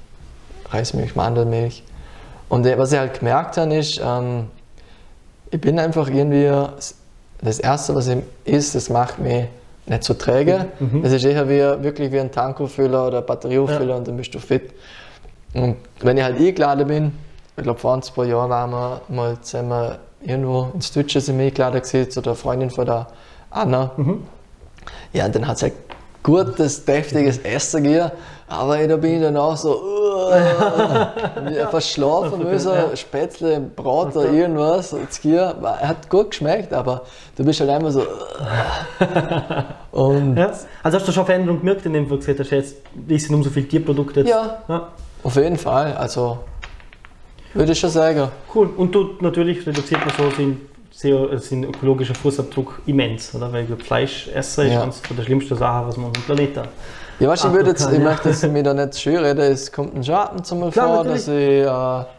[0.72, 1.84] Reismilch, Mandelmilch.
[2.50, 4.48] Und äh, was ich halt gemerkt habe, ist, ähm,
[5.52, 6.52] ich bin einfach irgendwie,
[7.42, 9.46] das Erste, was ich isst, das macht mich
[9.86, 10.68] nicht so träge.
[10.80, 11.04] Mhm.
[11.04, 14.72] Das ist eher wie, wirklich wie ein Tankauffüller oder Batterieauffüller und dann bist du fit.
[15.54, 17.12] Und wenn ich halt eingeladen bin,
[17.58, 21.46] ich glaube vor ein, zwei Jahren waren wir mal zusammen irgendwo ins Deutsche sind wir
[21.48, 23.08] eingeladen gewesen, zu der Freundin von der
[23.50, 23.92] Anna.
[25.14, 25.74] Ja, und dann hat es halt
[26.24, 28.12] gutes, deftiges Essen gegeben,
[28.52, 34.94] aber da bin ich dann auch so, uh, verschlafen müssen, Spätzle, Brot oder irgendwas.
[34.94, 37.04] War- hat gut geschmeckt, aber
[37.38, 38.02] du bist halt einfach so.
[38.02, 38.06] uh.
[39.92, 40.52] Und ja.
[40.84, 42.76] Also hast du schon Veränderung gemerkt, indem du gesagt hast, jetzt
[43.08, 44.30] sind umso viele Tierprodukte jetzt.
[44.30, 44.60] Ja.
[44.68, 44.88] ja.
[45.24, 46.40] auf jeden Fall, also
[47.54, 48.30] würde ich schon sagen.
[48.54, 48.70] Cool.
[48.78, 50.62] Und du, natürlich reduziert man so seinen,
[51.02, 53.52] CO seinen ökologischen Fußabdruck immens, oder?
[53.52, 54.84] Weil ich glaube, Fleischessen ist Ja.
[54.84, 56.70] eines von der schlimmsten Sachen, was man auf dem Planeten hat.
[57.22, 58.04] Ja, weißt, ich, würde jetzt, ich ja.
[58.04, 61.26] möchte jetzt mich da nicht schön reden, es kommt ein Schatten zum Klar, vor, natürlich.
[61.26, 62.10] dass ich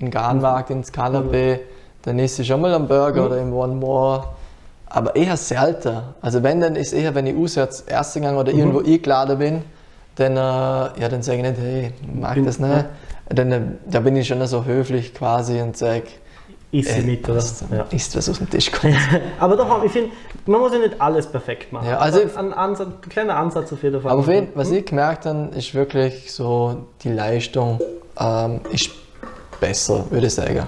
[0.00, 1.60] äh, in Garnwag, ins Kalabé,
[2.02, 4.24] dann esse ich schon mal einen Burger oder im One More.
[4.86, 5.98] Aber eher selten.
[6.20, 9.62] Also wenn, dann ist eher, wenn ich auswärts erste Gang oder irgendwo eingeladen bin,
[10.16, 10.40] dann, äh,
[11.00, 12.84] ja, dann sage ich nicht, hey, mag Bin- das nicht.
[13.28, 16.02] Dann, äh, da bin ich schon so höflich quasi und sage,
[16.70, 17.42] Ist sie äh, mit, oder?
[17.70, 17.86] Ja.
[17.90, 18.94] isst was auf den Tisch kommt.
[19.40, 20.10] Aber doch, ich finde,
[20.44, 21.88] man muss ja nicht alles perfekt machen.
[21.88, 24.12] Ja, also- Aber ein, Ansatz, ein kleiner Ansatz auf jeden Fall.
[24.12, 27.80] Aber jeden, was ich gemerkt habe, ist wirklich so, die Leistung
[28.20, 28.90] ähm, ist
[29.60, 30.66] besser, würde ich sagen.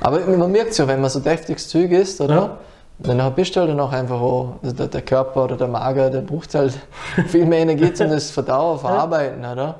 [0.00, 2.34] Aber man merkt es ja, wenn man so deftiges Zeug isst, oder?
[2.34, 2.58] Ja.
[3.00, 6.20] Dann bist du halt dann auch einfach, auch, der, der Körper oder der Magen, der
[6.22, 6.76] braucht halt
[7.28, 9.78] viel mehr Energie zum das Verdauen, Verarbeiten, oder?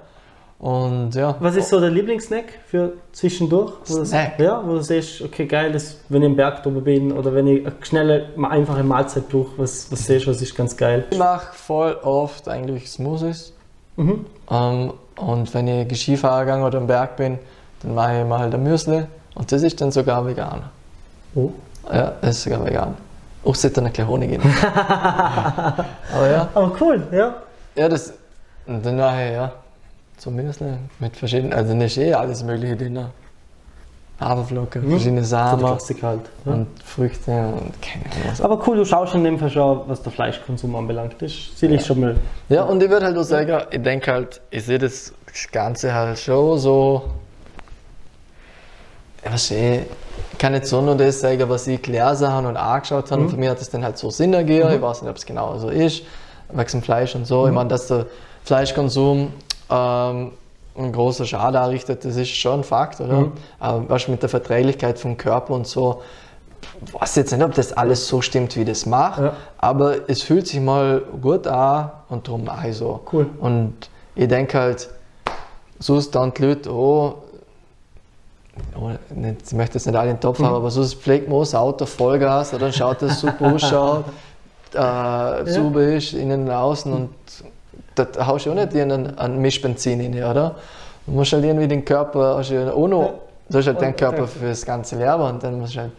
[0.59, 1.37] Und ja.
[1.39, 3.75] Was ist so der Lieblingssnack für zwischendurch?
[3.87, 4.41] Wo du- Snack?
[4.41, 7.47] Ja, wo du siehst, okay, geil, das, wenn ich im Berg oben bin oder wenn
[7.47, 11.05] ich eine schnelle, einfache Mahlzeit brauche, was, was siehst was ist ganz geil?
[11.11, 13.53] Ich mache voll oft eigentlich Smoothies.
[13.97, 14.27] Mhm.
[14.51, 17.39] Ähm, und wenn ich Skifahren gehe oder am Berg bin,
[17.83, 19.05] dann mache ich mal halt ein Müsli.
[19.37, 20.63] Und das ist dann sogar vegan.
[21.37, 21.51] Oh.
[21.93, 22.97] Ja, das ist sogar vegan.
[23.45, 24.41] Auch sollte ein bisschen Honig in.
[26.13, 27.37] Aber ja, Aber cool, ja.
[27.77, 28.13] ja, das.
[28.67, 29.53] Und dann mache ich, ja,
[30.19, 30.63] zumindest
[30.99, 33.07] mit verschiedenen, also nicht eh alles Mögliche drin.
[34.21, 36.21] Haferflocken, verschiedene So der Samen Klassiker halt.
[36.45, 36.53] Ja.
[36.53, 38.41] und Früchte und keine Ahnung was.
[38.41, 41.15] Aber cool, du schaust in dem Fall schon, was der Fleischkonsum anbelangt.
[41.21, 42.17] Das sehe ich schon mal.
[42.49, 45.13] Ja, und ich würde halt auch sagen, ich denke halt, ich sehe das
[45.53, 47.05] Ganze halt schon so.
[49.25, 49.83] Ja, was ich
[50.39, 53.29] kann nicht so nur das sagen, was ich gelesen habe und angeschaut habe.
[53.29, 54.71] Für mich hat es dann halt so Sinn ergeben.
[54.73, 56.03] Ich weiß nicht, ob es genau so ist.
[56.53, 57.47] Wegen dem Fleisch und so.
[57.47, 58.07] Ich meine, dass der
[58.45, 59.33] Fleischkonsum
[59.71, 60.33] ähm,
[60.77, 63.33] einen großen Schaden anrichtet, das ist schon ein Fakt, oder?
[63.59, 66.03] Aber was mit der Verträglichkeit vom Körper und so,
[66.87, 69.33] ich weiß jetzt nicht, ob das alles so stimmt, wie das macht, Ja.
[69.59, 73.01] aber es fühlt sich mal gut an und darum mache ich so.
[73.13, 73.27] Cool.
[73.41, 73.75] Und
[74.15, 74.89] ich denke halt,
[75.81, 77.15] so ist dann die Leute, oh,
[78.77, 81.87] oh ich möchte jetzt nicht alle in den Topf haben, aber so ist das Auto
[81.87, 84.05] Vollgas, dann schaut das super ausschaut,
[84.75, 87.11] äh, super ist, innen und außen und
[87.99, 90.55] da haust du auch nicht einen, einen Mischbenzin rein, oder?
[91.07, 93.15] Du musst halt irgendwie den Körper, hast du ja auch noch,
[93.49, 95.93] du hast halt deinen Körper für das ganze Leben und dann musst du halt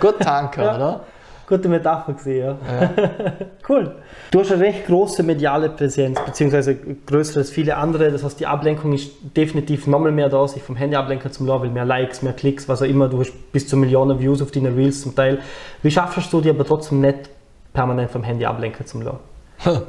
[0.00, 1.00] gut tanken, oder?
[1.46, 2.90] Gute Metapher gesehen, ja.
[3.68, 3.96] cool.
[4.30, 8.10] Du hast eine recht große mediale Präsenz, beziehungsweise größer als viele andere.
[8.10, 11.68] Das heißt, die Ablenkung ist definitiv nochmal mehr da, sich vom Handy ablenken zum weil
[11.68, 13.08] mehr Likes, mehr Klicks, was auch immer.
[13.08, 15.40] Du hast bis zu Millionen Views auf deine Reels zum Teil.
[15.82, 17.28] Wie schaffst du dir aber trotzdem nicht
[17.74, 19.18] permanent vom Handy ablenken zum Law?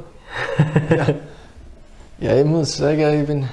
[0.90, 1.06] Ja,
[2.32, 3.48] ich muss sagen, ich bin.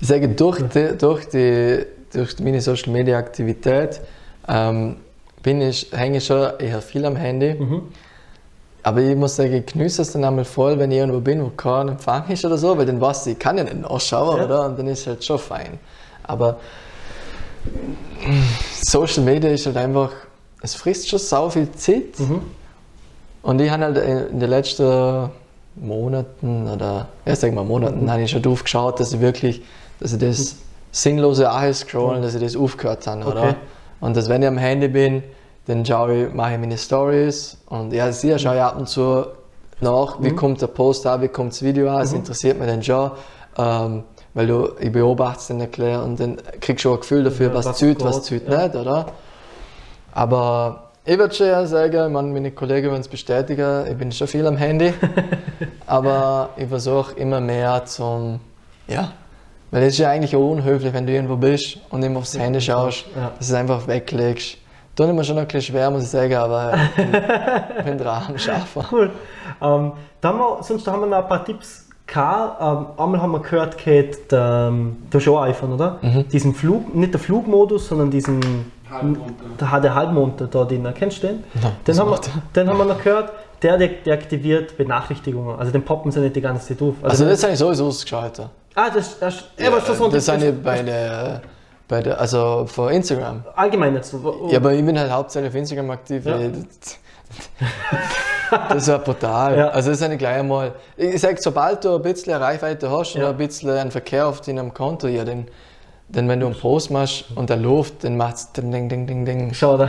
[0.00, 4.00] Ich sage, durch, die, durch, die, durch meine Social Media Aktivität
[4.46, 4.96] ähm,
[5.42, 7.56] bin ich, hänge ich schon eher viel am Handy.
[8.84, 11.48] Aber ich muss sagen, ich genieße es dann einmal voll, wenn ich irgendwo bin, wo
[11.50, 14.44] kein Empfang ist oder so, weil dann weiß ich, ich kann ja nicht nachschauen, Ja.
[14.44, 14.66] oder?
[14.66, 15.78] Und dann ist es halt schon fein.
[16.22, 16.58] Aber
[18.82, 20.10] Social Media ist halt einfach,
[20.62, 22.14] es frisst schon sau viel Zeit.
[23.42, 23.96] Und ich habe halt
[24.30, 25.30] in den letzten
[25.80, 29.62] Monaten oder ja, sag mal Monaten, habe ich schon drauf geschaut, dass ich wirklich,
[30.00, 30.56] dass ich das
[30.92, 33.42] sinnlose Scrollen, dass ich das aufgehört habe, oder?
[33.42, 33.54] Okay.
[34.00, 35.22] Und dass wenn ich am Handy bin,
[35.66, 39.26] dann schaue ich, mache ich meine Stories und ja, sicher schaue ich ab und zu
[39.80, 42.82] nach, wie kommt der Post an, wie kommt das Video an, das interessiert mich dann
[42.82, 43.10] schon.
[43.56, 44.04] Ähm,
[44.34, 47.48] weil du, ich beobachte es dann erkläre und dann kriegst du schon ein Gefühl dafür,
[47.48, 48.64] Ja, was, geht, was zieht ja.
[48.64, 49.06] nicht, oder?
[50.12, 54.26] Aber ich würde schon sagen, ich meine, meine Kollegen würden es bestätigen, ich bin schon
[54.28, 54.92] viel am Handy,
[55.86, 58.40] aber ich versuche immer mehr zum,
[58.86, 59.12] ja,
[59.70, 62.60] weil es ist ja eigentlich auch unhöflich, wenn du irgendwo bist und immer aufs Handy
[62.60, 63.32] schaust, Ja.
[63.38, 64.58] dass du es einfach weglegst.
[64.96, 67.12] Tut mir schon ein bisschen schwer, muss ich sagen, aber ich bin,
[67.84, 68.84] bin dran am Schaffen.
[68.92, 69.10] Cool.
[69.62, 72.60] Ähm, da haben wir, sonst haben wir noch ein paar Tipps gehabt.
[72.60, 74.72] Ähm, einmal haben wir gehört, Kate, der,
[75.12, 75.98] der schon iPhone, oder?
[76.02, 76.28] Mhm.
[76.28, 78.40] Diesen Flug, nicht der Flugmodus, sondern diesen
[79.60, 80.88] Der, der Halbmond da drin.
[80.94, 81.44] Kennst du den?
[81.62, 82.20] Nein, den, haben wir,
[82.56, 83.32] den haben wir noch gehört.
[83.62, 85.58] Der de- deaktiviert Benachrichtigungen.
[85.58, 86.94] Also den poppen sie nicht die ganze Zeit auf.
[87.02, 88.48] Also das habe ich sowieso ausgeschaltet.
[88.74, 91.42] ah, das, das, ja, schon so das habe ich bei der,
[91.88, 93.42] bei der, also vor Instagram.
[93.56, 94.22] allgemein jetzt so.
[94.22, 96.24] wo- Ja, aber ich bin halt hauptsächlich auf Instagram aktiv.
[96.24, 96.38] Ja.
[98.70, 99.58] Das ist ja brutal.
[99.58, 99.68] Ja.
[99.68, 100.72] Also das ist eine gleich einmal.
[100.96, 103.30] Ich sage, sobald du ein bisschen eine Reichweite hast und Ja.
[103.30, 105.46] ein bisschen einen Verkehr auf deinem Konto, ja, dann,
[106.10, 109.06] dann wenn du einen Post machst und der läuft, dann macht es ding, ding, ding,
[109.06, 109.50] ding, ding.
[109.52, 109.88] Schau da.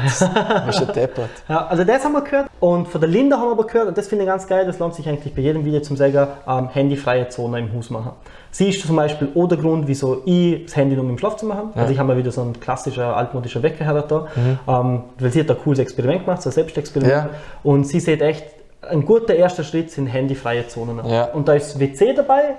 [0.66, 1.30] Bist du deppert.
[1.48, 3.98] Ja, also das haben wir gehört und von der Linda haben wir aber gehört und
[3.98, 6.70] das finde ich ganz geil, das lohnt sich eigentlich bei jedem Video zum sagen, ähm,
[6.70, 8.12] handyfreie Zone im Haus machen.
[8.52, 11.70] Sie ist zum Beispiel auch der Grund, wieso ich das Handy nur im Schlafzimmer habe.
[11.76, 14.28] Also ich habe mal wieder so ein klassischer altmodischer Wecker da,
[14.68, 17.30] ähm, weil sie hat ein cooles Experiment gemacht, so ein Selbstexperiment Ja.
[17.64, 18.44] und sie sieht echt,
[18.82, 21.06] ein guter erster Schritt sind handyfreie Zonen.
[21.06, 21.26] Ja.
[21.26, 22.56] Und da ist WC dabei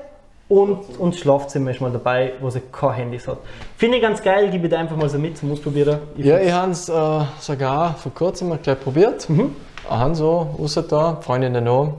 [0.50, 3.38] und, und Schlafzimmer ist mal dabei, wo sie kein Handys hat.
[3.78, 6.00] Finde ich ganz geil, gebe ich dir einfach mal so mit zum Ausprobieren.
[6.16, 6.92] Ich Ja, ich habe es äh,
[7.38, 9.30] sogar vor kurzem mal gleich probiert.
[9.30, 9.54] Mhm.
[9.88, 11.94] Haben so, raus da, Freundin auch.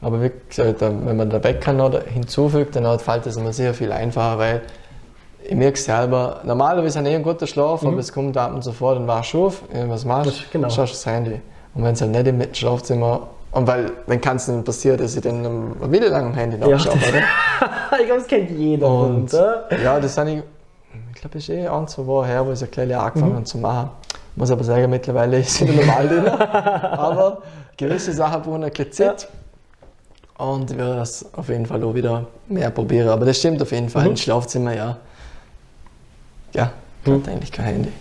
[0.00, 3.92] Aber wie gesagt, wenn man den Wecker noch hinzufügt, dann fällt es mir sehr viel
[3.92, 4.62] einfacher, weil
[5.46, 8.62] ich merke selber, normalerweise habe ich eh einen guten Schlaf, aber es kommt ab und
[8.62, 10.30] so vor, dann wachst du auf, ja, was machst Mhm.
[10.30, 10.44] Das- du?
[10.52, 10.70] genau.
[10.70, 11.40] Schaust das Handy.
[11.74, 15.16] Und wenn es halt nicht im Schlafzimmer, und weil, dann kann es dann passieren, dass
[15.16, 17.22] ich dann am- wieder lang am Handy nachschaue, oder?
[18.00, 19.68] ich glaube, das kennt jeder Und oder?
[19.82, 20.42] ja, das habe ich,
[21.14, 23.32] ich glaube, es ist eh ein, zwei Wochen her, wo ich es ein kleines angefangen
[23.32, 23.36] Mhm.
[23.36, 23.90] habe zu machen.
[24.36, 26.28] Muss aber sagen, mittlerweile ist es normal drin.
[26.28, 27.42] aber
[27.76, 29.28] gewisse Sachen ein bisschen Zeit.
[30.38, 33.08] Und ich werde das auf jeden Fall auch wieder mehr probieren.
[33.08, 34.04] Aber das stimmt auf jeden Fall.
[34.04, 34.10] Mhm.
[34.10, 34.96] Im Schlafzimmer, ja.
[36.54, 36.70] Ja,
[37.04, 37.14] Mhm.
[37.14, 37.92] hat eigentlich kein Handy.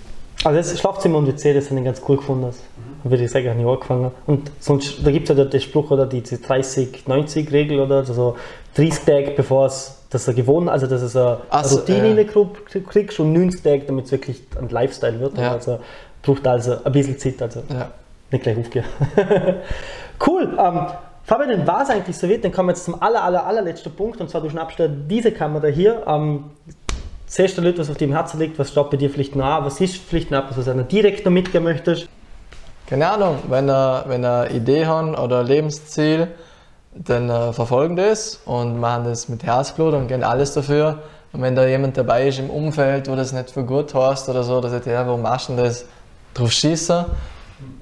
[0.43, 2.45] Also das Schlafzimmer und WC, das habe ich ganz cool gefunden.
[2.47, 2.57] Das
[3.03, 4.11] würde ich sagen, habe ich angefangen.
[4.25, 8.35] Und sonst, da gibt es ja den Spruch oder diese 30-90-Regel oder so
[8.75, 12.21] 30 Tage bevor es das eine Gewohnheit, also dass es eine, Ach eine so, Routine
[12.21, 12.23] ja.
[12.23, 15.37] krieg- kriegst und 90 Tage, damit es wirklich ein Lifestyle wird.
[15.37, 15.51] Ja.
[15.51, 15.79] Also
[16.21, 17.91] braucht also ein bisschen Zeit, also Ja.
[18.31, 18.85] nicht gleich aufgehen.
[20.27, 20.57] cool.
[20.57, 20.87] Ähm,
[21.23, 23.91] Fabian, dann war es eigentlich so weit, dann kommen wir jetzt zum aller, aller, allerletzten
[23.93, 26.01] Punkt und zwar du schnappst dir diese Kamera hier.
[26.07, 26.45] Ähm,
[27.31, 29.63] Siehst du Leute, was auf dem Herzen liegt, was steht bei dir vielleicht noch an,
[29.63, 32.09] was ist vielleicht noch etwas, was du direkt noch mitgeben möchtest?
[32.87, 36.29] Keine Ahnung, wenn ihr, wenn ihr eine Idee habt oder ein Lebensziel,
[36.95, 41.03] dann äh, verfolgen das und machen das mit Herzblut und gehen alles dafür.
[41.31, 44.41] Und wenn da jemand dabei ist im Umfeld, wo das nicht für gut hast oder
[44.41, 45.85] so, dass sagt, ja, warum machst du das?
[46.33, 47.05] Drauf schießen,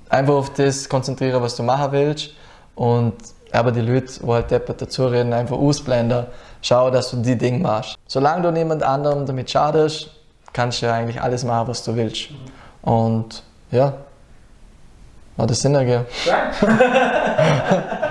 [0.10, 2.32] einfach auf das konzentrieren, was du machen willst
[2.76, 3.14] und
[3.54, 6.26] aber die Leute, die halt deppert dazu reden, einfach ausblenden.
[6.62, 7.97] Schau, dass du die Dinge machst.
[8.08, 10.10] Solange du niemand anderem damit schadest,
[10.53, 12.30] kannst du ja eigentlich alles machen, was du willst.
[12.82, 13.93] Und ja,
[15.38, 16.05] hat das Sinn ergeben.
[16.26, 17.97] Ja?